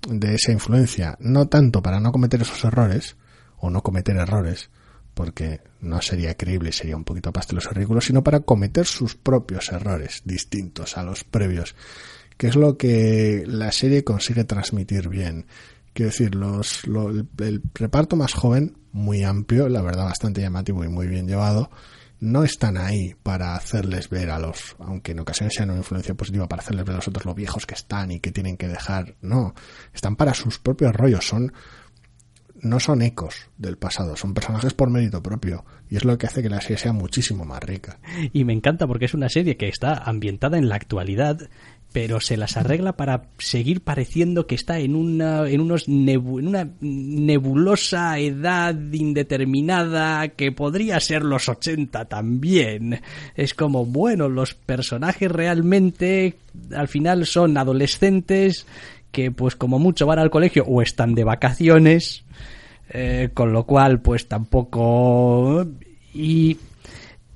[0.07, 3.17] de esa influencia, no tanto para no cometer esos errores
[3.57, 4.69] o no cometer errores,
[5.13, 10.21] porque no sería creíble, sería un poquito pasteloso ridículo, sino para cometer sus propios errores
[10.25, 11.75] distintos a los previos,
[12.37, 15.45] que es lo que la serie consigue transmitir bien.
[15.95, 20.83] Quiero decir, los, lo, el, el reparto más joven muy amplio, la verdad bastante llamativo
[20.83, 21.71] y muy bien llevado,
[22.19, 26.49] no están ahí para hacerles ver a los, aunque en ocasiones sean una influencia positiva,
[26.49, 29.15] para hacerles ver a los otros lo viejos que están y que tienen que dejar,
[29.21, 29.53] no,
[29.93, 31.53] están para sus propios rollos, son,
[32.61, 36.41] no son ecos del pasado, son personajes por mérito propio y es lo que hace
[36.41, 37.99] que la serie sea muchísimo más rica.
[38.33, 41.49] Y me encanta porque es una serie que está ambientada en la actualidad
[41.95, 46.49] pero se las arregla para seguir pareciendo que está en una, en unos nebu, en
[46.49, 52.99] una nebulosa edad indeterminada que podría ser los 80 también.
[53.37, 56.35] Es como, bueno, los personajes realmente
[56.75, 58.67] al final son adolescentes
[59.13, 62.25] que pues como mucho van al colegio o están de vacaciones,
[62.89, 65.65] eh, con lo cual pues tampoco...
[66.13, 66.57] Y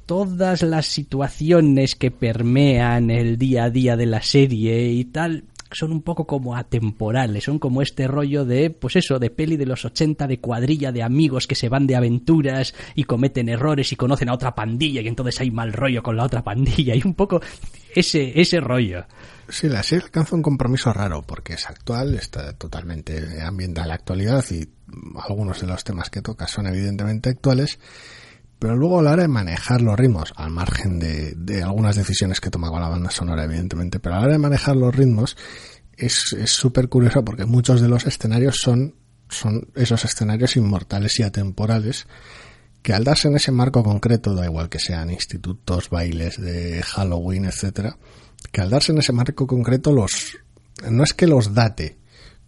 [0.10, 5.91] todas las situaciones que permean el día a día de la serie y tal son
[5.91, 9.86] un poco como atemporales, son como este rollo de, pues eso, de peli de los
[9.86, 14.30] 80, de cuadrilla de amigos que se van de aventuras y cometen errores y conocen
[14.30, 17.39] a otra pandilla y entonces hay mal rollo con la otra pandilla y un poco
[17.93, 19.05] ese, ese rollo.
[19.47, 23.93] Sí, la serie alcanza un compromiso raro porque es actual, está totalmente ambientada en la
[23.93, 24.68] actualidad y
[25.28, 27.78] algunos de los temas que toca son evidentemente actuales
[28.60, 32.41] pero luego a la hora de manejar los ritmos, al margen de, de algunas decisiones
[32.41, 35.38] que tomaba la banda sonora, evidentemente, pero a la hora de manejar los ritmos,
[35.97, 38.95] es súper curiosa porque muchos de los escenarios son,
[39.30, 42.07] son esos escenarios inmortales y atemporales
[42.82, 47.45] que al darse en ese marco concreto, da igual que sean institutos, bailes de Halloween,
[47.45, 47.97] etcétera,
[48.51, 50.38] que al darse en ese marco concreto los
[50.89, 51.97] no es que los date,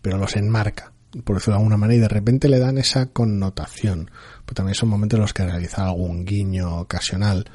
[0.02, 0.94] pero los enmarca,
[1.24, 4.10] por decirlo de alguna manera, y de repente le dan esa connotación.
[4.46, 7.50] Pero también son momentos en los que realiza algún guiño ocasional.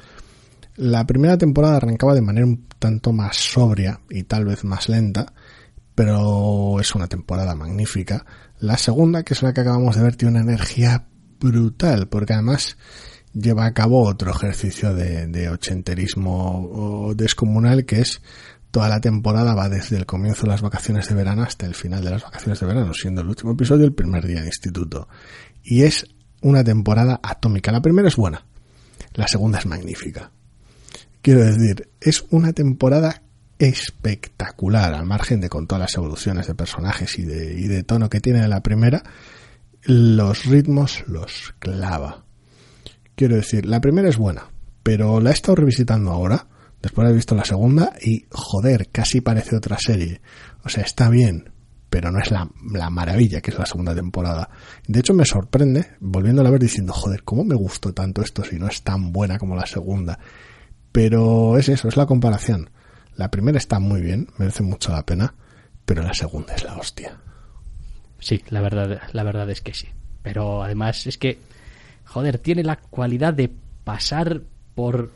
[0.75, 5.33] La primera temporada arrancaba de manera un tanto más sobria y tal vez más lenta,
[5.95, 8.25] pero es una temporada magnífica.
[8.59, 11.07] La segunda, que es la que acabamos de ver, tiene una energía
[11.39, 12.77] brutal, porque además
[13.33, 18.21] lleva a cabo otro ejercicio de ochenterismo descomunal, que es
[18.71, 22.03] toda la temporada va desde el comienzo de las vacaciones de verano hasta el final
[22.03, 25.07] de las vacaciones de verano, siendo el último episodio el primer día de instituto.
[25.63, 26.05] Y es
[26.41, 27.71] una temporada atómica.
[27.71, 28.45] La primera es buena,
[29.13, 30.31] la segunda es magnífica.
[31.21, 33.21] Quiero decir, es una temporada
[33.59, 38.09] espectacular, al margen de con todas las evoluciones de personajes y de, y de tono
[38.09, 39.03] que tiene la primera,
[39.83, 42.23] los ritmos los clava.
[43.15, 44.49] Quiero decir, la primera es buena,
[44.83, 46.47] pero la he estado revisitando ahora,
[46.81, 50.21] después de haber visto la segunda, y joder, casi parece otra serie.
[50.63, 51.51] O sea, está bien,
[51.89, 54.49] pero no es la, la, maravilla que es la segunda temporada.
[54.87, 58.57] De hecho, me sorprende, volviéndola a ver, diciendo, joder, ¿cómo me gustó tanto esto si
[58.57, 60.19] no es tan buena como la segunda?
[60.91, 62.69] Pero es eso, es la comparación.
[63.15, 65.33] La primera está muy bien, merece mucho la pena,
[65.85, 67.17] pero la segunda es la hostia.
[68.19, 69.87] Sí, la verdad, la verdad es que sí.
[70.21, 71.39] Pero además es que,
[72.05, 73.51] joder, tiene la cualidad de
[73.83, 74.41] pasar
[74.75, 75.11] por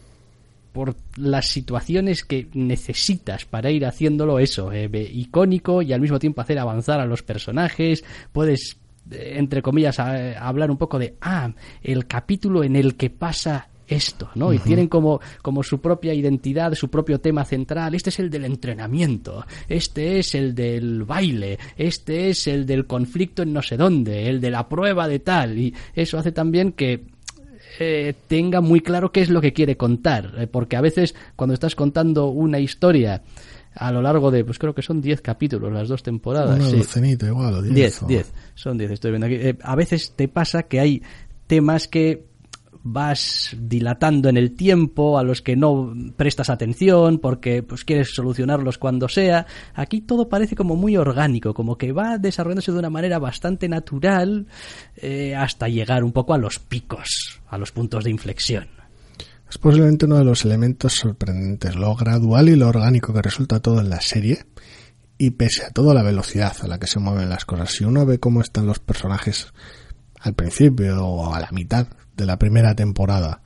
[0.72, 6.42] por las situaciones que necesitas para ir haciéndolo eso, eh, icónico y al mismo tiempo
[6.42, 8.78] hacer avanzar a los personajes, puedes
[9.12, 11.52] eh, entre comillas hablar un poco de ah,
[11.82, 14.54] el capítulo en el que pasa esto, ¿no?
[14.54, 17.94] Y tienen como, como su propia identidad, su propio tema central.
[17.94, 23.44] Este es el del entrenamiento, este es el del baile, este es el del conflicto
[23.44, 25.58] en no sé dónde, el de la prueba de tal.
[25.58, 27.04] Y eso hace también que
[27.84, 30.36] eh, tenga muy claro qué es lo que quiere contar.
[30.38, 33.24] Eh, porque a veces cuando estás contando una historia
[33.74, 36.60] a lo largo de, pues creo que son 10 capítulos las dos temporadas.
[36.60, 37.18] Una sí.
[37.26, 38.08] igual, 10.
[38.08, 39.36] 10, son 10, estoy viendo aquí.
[39.36, 41.02] Eh, a veces te pasa que hay
[41.48, 42.31] temas que
[42.84, 48.78] vas dilatando en el tiempo, a los que no prestas atención porque pues quieres solucionarlos
[48.78, 49.46] cuando sea.
[49.74, 54.48] Aquí todo parece como muy orgánico, como que va desarrollándose de una manera bastante natural
[54.96, 58.68] eh, hasta llegar un poco a los picos, a los puntos de inflexión.
[59.50, 63.82] Es posiblemente uno de los elementos sorprendentes, lo gradual y lo orgánico que resulta todo
[63.82, 64.46] en la serie
[65.18, 67.72] y pese a todo la velocidad a la que se mueven las cosas.
[67.72, 69.54] Si uno ve cómo están los personajes
[70.22, 73.42] al principio o a la mitad de la primera temporada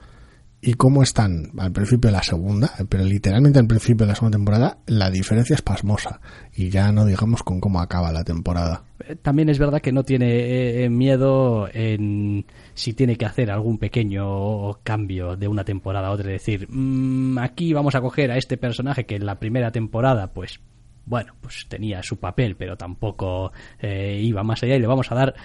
[0.66, 4.38] y cómo están al principio de la segunda, pero literalmente al principio de la segunda
[4.38, 6.20] temporada, la diferencia es pasmosa.
[6.56, 8.84] Y ya no digamos con cómo acaba la temporada.
[9.08, 13.78] Eh, también es verdad que no tiene eh, miedo en si tiene que hacer algún
[13.78, 16.34] pequeño cambio de una temporada a otra.
[16.34, 20.34] Es decir, mmm, aquí vamos a coger a este personaje que en la primera temporada,
[20.34, 20.60] pues
[21.06, 25.16] bueno, pues tenía su papel, pero tampoco eh, iba más allá y le vamos a
[25.16, 25.36] dar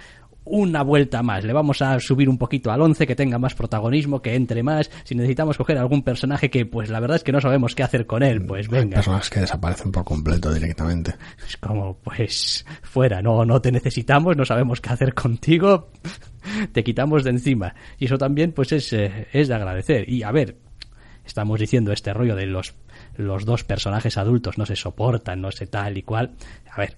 [0.51, 1.44] una vuelta más.
[1.44, 4.90] Le vamos a subir un poquito al 11, que tenga más protagonismo, que entre más.
[5.05, 8.07] Si necesitamos coger algún personaje que, pues la verdad es que no sabemos qué hacer
[8.07, 8.98] con él, pues venga.
[8.98, 11.14] Hay personas que desaparecen por completo directamente.
[11.46, 15.90] Es como, pues, fuera, no, no te necesitamos, no sabemos qué hacer contigo,
[16.72, 17.74] te quitamos de encima.
[17.98, 20.09] Y eso también, pues, es, eh, es de agradecer.
[20.09, 20.57] Y a ver,
[21.24, 22.74] estamos diciendo este rollo de los,
[23.16, 26.34] los dos personajes adultos no se soportan, no sé tal y cual.
[26.70, 26.96] A ver,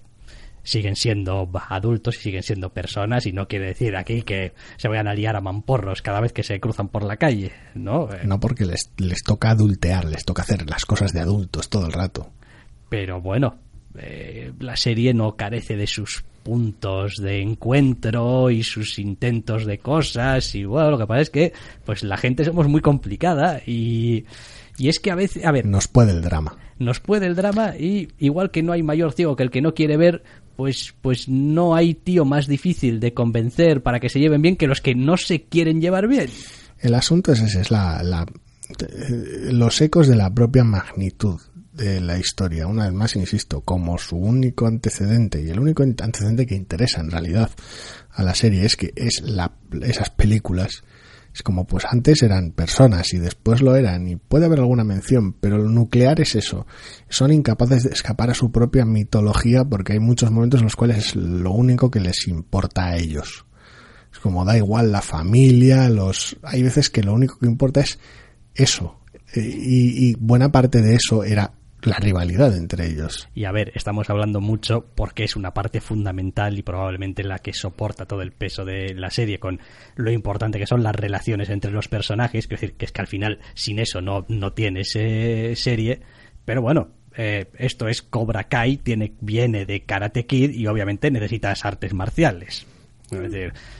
[0.63, 5.07] siguen siendo adultos y siguen siendo personas y no quiere decir aquí que se vayan
[5.07, 8.09] a liar a mamporros cada vez que se cruzan por la calle, ¿no?
[8.23, 11.93] No porque les, les toca adultear, les toca hacer las cosas de adultos todo el
[11.93, 12.31] rato.
[12.89, 13.59] Pero bueno,
[13.97, 20.55] eh, la serie no carece de sus puntos de encuentro y sus intentos de cosas
[20.55, 21.53] y bueno, lo que pasa es que
[21.85, 24.25] pues la gente somos muy complicada y
[24.77, 26.57] y es que a veces, a ver, nos puede el drama.
[26.79, 29.73] Nos puede el drama y igual que no hay mayor ciego que el que no
[29.73, 30.23] quiere ver,
[30.55, 34.67] pues, pues no hay tío más difícil de convencer para que se lleven bien que
[34.67, 36.29] los que no se quieren llevar bien.
[36.79, 38.25] El asunto es ese, es la, la,
[39.51, 41.39] los ecos de la propia magnitud
[41.73, 42.67] de la historia.
[42.67, 47.11] Una vez más, insisto, como su único antecedente y el único antecedente que interesa en
[47.11, 47.49] realidad
[48.11, 50.83] a la serie es que es la, esas películas
[51.33, 55.33] es como, pues antes eran personas y después lo eran y puede haber alguna mención,
[55.33, 56.67] pero lo nuclear es eso.
[57.09, 60.97] Son incapaces de escapar a su propia mitología porque hay muchos momentos en los cuales
[60.97, 63.45] es lo único que les importa a ellos.
[64.11, 67.97] Es como da igual la familia, los, hay veces que lo único que importa es
[68.53, 68.99] eso.
[69.33, 71.53] E, y, y buena parte de eso era
[71.85, 73.27] la rivalidad entre ellos.
[73.33, 77.53] Y a ver, estamos hablando mucho porque es una parte fundamental y probablemente la que
[77.53, 79.59] soporta todo el peso de la serie con
[79.95, 83.07] lo importante que son las relaciones entre los personajes, quiero decir que es que al
[83.07, 86.01] final sin eso no, no tienes eh, serie,
[86.45, 91.65] pero bueno, eh, esto es Cobra Kai, tiene, viene de Karate Kid y obviamente necesitas
[91.65, 92.65] artes marciales.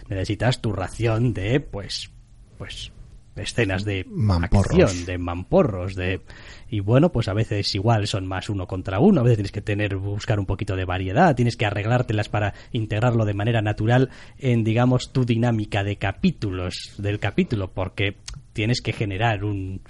[0.09, 2.11] Necesitas tu ración de, pues,
[2.59, 2.92] pues,
[3.35, 4.81] escenas de Mamporros.
[4.81, 6.21] acción, de mamporros, de
[6.69, 9.61] y bueno, pues a veces igual son más uno contra uno, a veces tienes que
[9.61, 14.09] tener buscar un poquito de variedad, tienes que arreglártelas para integrarlo de manera natural
[14.39, 18.17] en digamos tu dinámica de capítulos del capítulo, porque
[18.53, 19.81] tienes que generar un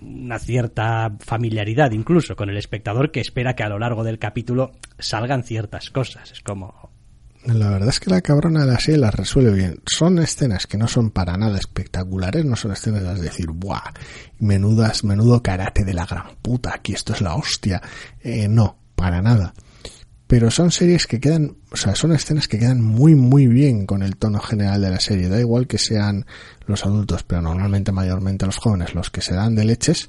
[0.00, 4.72] una cierta familiaridad incluso con el espectador que espera que a lo largo del capítulo
[4.98, 6.30] salgan ciertas cosas.
[6.32, 6.90] Es como,
[7.46, 9.80] La verdad es que la cabrona de la serie las resuelve bien.
[9.84, 13.92] Son escenas que no son para nada espectaculares, no son escenas de decir, ¡buah!
[14.38, 17.82] Menudas, menudo karate de la gran puta, aquí esto es la hostia.
[18.20, 19.52] Eh, no, para nada.
[20.26, 24.02] Pero son series que quedan, o sea, son escenas que quedan muy, muy bien con
[24.02, 25.28] el tono general de la serie.
[25.28, 26.24] Da igual que sean
[26.66, 30.08] los adultos, pero normalmente, mayormente los jóvenes, los que se dan de leches,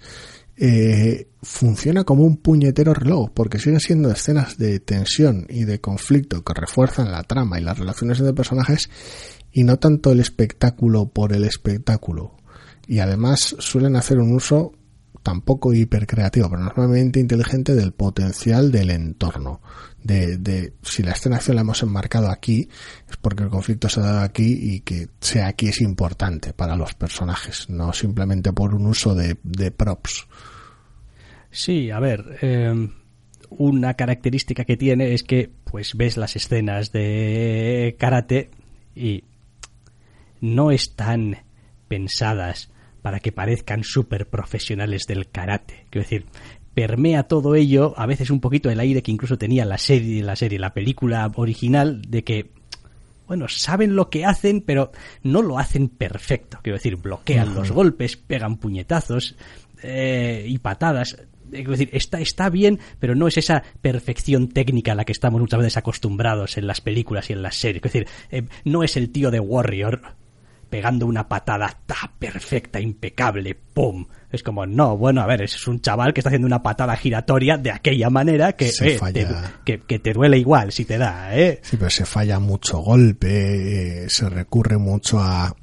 [0.57, 6.43] eh, funciona como un puñetero reloj, porque siguen siendo escenas de tensión y de conflicto
[6.43, 8.89] que refuerzan la trama y las relaciones entre personajes
[9.51, 12.35] y no tanto el espectáculo por el espectáculo.
[12.87, 14.73] Y además suelen hacer un uso
[15.25, 19.59] tampoco hipercreativo, pero normalmente inteligente del potencial del entorno.
[20.03, 22.69] De, si la escena de acción la hemos enmarcado aquí,
[23.09, 26.75] es porque el conflicto se ha dado aquí y que sea aquí es importante para
[26.75, 29.35] los personajes, no simplemente por un uso de,
[29.71, 30.27] props.
[31.49, 32.87] Sí, a ver, eh,
[33.49, 38.51] una característica que tiene es que pues ves las escenas de karate
[38.95, 39.23] y
[40.39, 41.37] no están
[41.87, 42.69] pensadas
[43.05, 45.85] para que parezcan súper profesionales del karate.
[45.91, 46.25] Quiero decir,
[46.73, 50.35] permea todo ello, a veces un poquito el aire que incluso tenía la serie, la
[50.35, 52.49] serie, la película original, de que
[53.27, 54.91] bueno, saben lo que hacen, pero
[55.21, 56.57] no lo hacen perfecto.
[56.63, 59.35] Quiero decir, bloquean los golpes, pegan puñetazos
[59.83, 61.15] eh, y patadas.
[61.51, 65.39] Es decir, está, está bien, pero no es esa perfección técnica a la que estamos
[65.39, 67.85] muchas veces acostumbrados en las películas y en las series.
[67.85, 70.24] Es decir, eh, no es el tío de Warrior
[70.75, 74.05] pegando una patada ta perfecta, impecable, ¡pum!
[74.29, 77.57] Es como, no, bueno, a ver, es un chaval que está haciendo una patada giratoria
[77.57, 79.53] de aquella manera que, Se eh, falla.
[79.63, 81.61] te, que, que te duele igual si te da, ¿eh?
[81.63, 85.55] Sí, pero se falla mucho golpe, eh, se recurre mucho a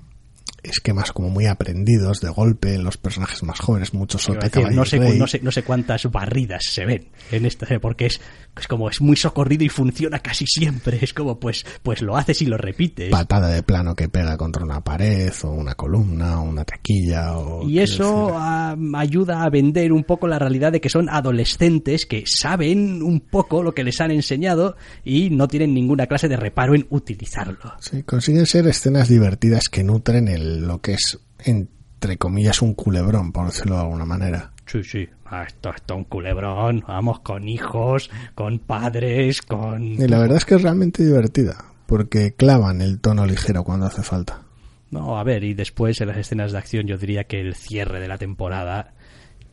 [0.62, 4.62] esquemas como muy aprendidos de golpe en los personajes más jóvenes, mucho Quiero solte decir,
[4.62, 8.20] caballo no, sé, no, sé, no sé cuántas barridas se ven en esta porque es,
[8.58, 10.98] es como es muy socorrido y funciona casi siempre.
[11.02, 13.10] Es como, pues, pues lo haces y lo repites.
[13.10, 17.68] patada de plano que pega contra una pared o una columna o una taquilla o
[17.68, 22.24] Y eso ah, ayuda a vender un poco la realidad de que son adolescentes que
[22.26, 26.74] saben un poco lo que les han enseñado y no tienen ninguna clase de reparo
[26.74, 27.74] en utilizarlo.
[27.80, 33.32] sí, consiguen ser escenas divertidas que nutren el, lo que es entre comillas un culebrón
[33.32, 35.08] por decirlo de alguna manera Sí, sí.
[35.26, 36.84] Ah, esto es un culebrón.
[36.86, 39.82] Vamos con hijos, con padres, con...
[39.82, 44.02] y la verdad es que es realmente divertida porque clavan el tono ligero cuando hace
[44.02, 44.42] falta
[44.90, 48.00] No, a ver, y después en las escenas de acción yo diría que el cierre
[48.00, 48.94] de la temporada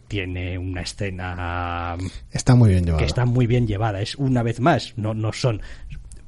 [0.08, 1.96] tiene una escena
[2.32, 4.02] está muy bien llevada que está muy bien llevada.
[4.02, 5.62] Es una vez más, no, no son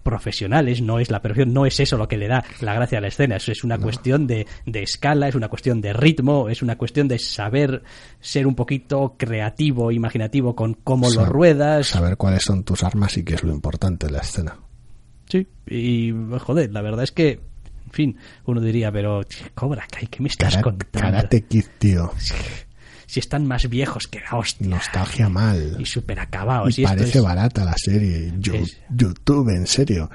[0.04, 3.02] profesionales, no es la perfección, no es eso lo que le da la gracia a
[3.02, 6.62] la escena, eso es una cuestión de, de escala, es una cuestión de ritmo, es
[6.62, 7.84] una cuestión de saber
[8.20, 11.88] ser un poquito creativo, imaginativo con cómo lo ruedas.
[11.88, 14.58] saber cuáles son tus armas y qué es lo importante de la escena
[15.32, 17.40] Sí, y joder, la verdad es que,
[17.86, 19.22] en fin, uno diría, pero
[19.54, 21.00] Cobra Kai, ¿qué me estás contando?
[21.00, 22.12] Karate Kid tío
[23.12, 24.68] Si están más viejos que la hostia.
[24.68, 26.80] nostalgia mal Y súper acabados.
[26.80, 30.10] y parece es- barata la serie Yo- Es- YouTube en serio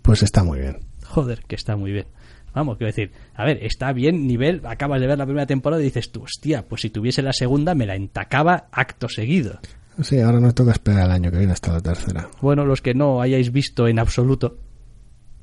[0.00, 2.06] pues está muy bien Joder, que está muy bien.
[2.54, 5.84] Vamos, quiero decir, a ver, está bien nivel, acabas de ver la primera temporada y
[5.86, 9.58] dices tú, hostia, pues si tuviese la segunda me la entacaba acto seguido.
[10.00, 12.30] Sí, ahora nos toca esperar el año que viene hasta la tercera.
[12.40, 14.58] Bueno, los que no hayáis visto en absoluto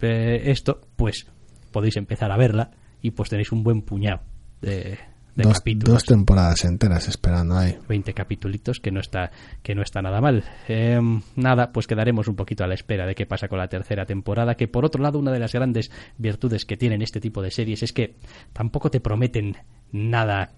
[0.01, 1.27] eh, esto, pues
[1.71, 2.71] podéis empezar a verla
[3.01, 4.21] y pues tenéis un buen puñado
[4.61, 4.97] de,
[5.39, 5.93] de Dos, capítulos.
[5.95, 7.77] dos temporadas enteras esperando ahí.
[7.87, 9.31] 20 capítulos que no está
[9.63, 10.99] que no está nada mal Eh,
[11.35, 14.55] nada pues quedaremos un poquito a la espera de qué pasa con la tercera temporada
[14.55, 17.83] que por otro lado una de las grandes virtudes que tienen este tipo de series
[17.83, 18.15] es que
[18.53, 19.57] tampoco te prometen
[19.91, 20.51] nada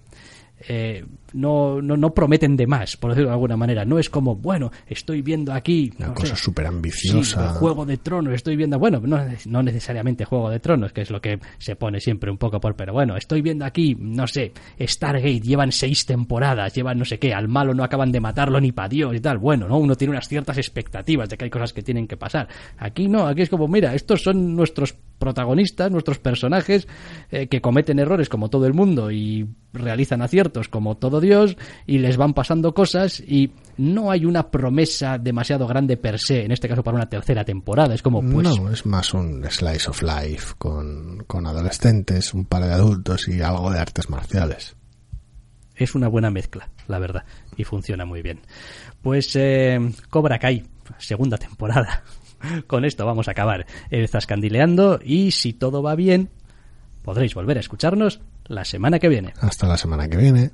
[0.68, 3.86] eh, no, no, no, prometen de más, por decirlo de alguna manera.
[3.86, 5.92] No es como, bueno, estoy viendo aquí.
[5.98, 7.50] Una cosa súper ambiciosa.
[7.54, 8.78] Juego de Tronos, estoy viendo.
[8.80, 12.38] Bueno, no, no, necesariamente Juego de Tronos, que es lo que se pone siempre un
[12.38, 12.76] poco por.
[12.76, 17.34] Pero bueno, estoy viendo aquí, no sé, Stargate, llevan seis temporadas, llevan no sé qué,
[17.34, 19.38] al malo no acaban de matarlo ni para Dios y tal.
[19.38, 19.78] Bueno, ¿no?
[19.78, 22.48] Uno tiene unas ciertas expectativas de que hay cosas que tienen que pasar.
[22.78, 26.88] Aquí no, aquí es como, mira, estos son nuestros protagonistas, nuestros personajes
[27.30, 31.56] eh, que cometen errores como todo el mundo y realizan aciertos como todo Dios
[31.86, 36.52] y les van pasando cosas y no hay una promesa demasiado grande per se, en
[36.52, 37.94] este caso para una tercera temporada.
[37.94, 38.58] Es como, pues.
[38.58, 43.42] No, es más un slice of life con, con adolescentes, un par de adultos y
[43.42, 44.76] algo de artes marciales.
[45.76, 48.42] Es una buena mezcla, la verdad, y funciona muy bien.
[49.04, 50.64] Pues eh, Cobra Kai,
[50.98, 52.04] segunda temporada.
[52.68, 56.30] Con esto vamos a acabar el Zascandileando y si todo va bien,
[57.04, 59.34] podréis volver a escucharnos la semana que viene.
[59.40, 60.52] Hasta la semana que viene.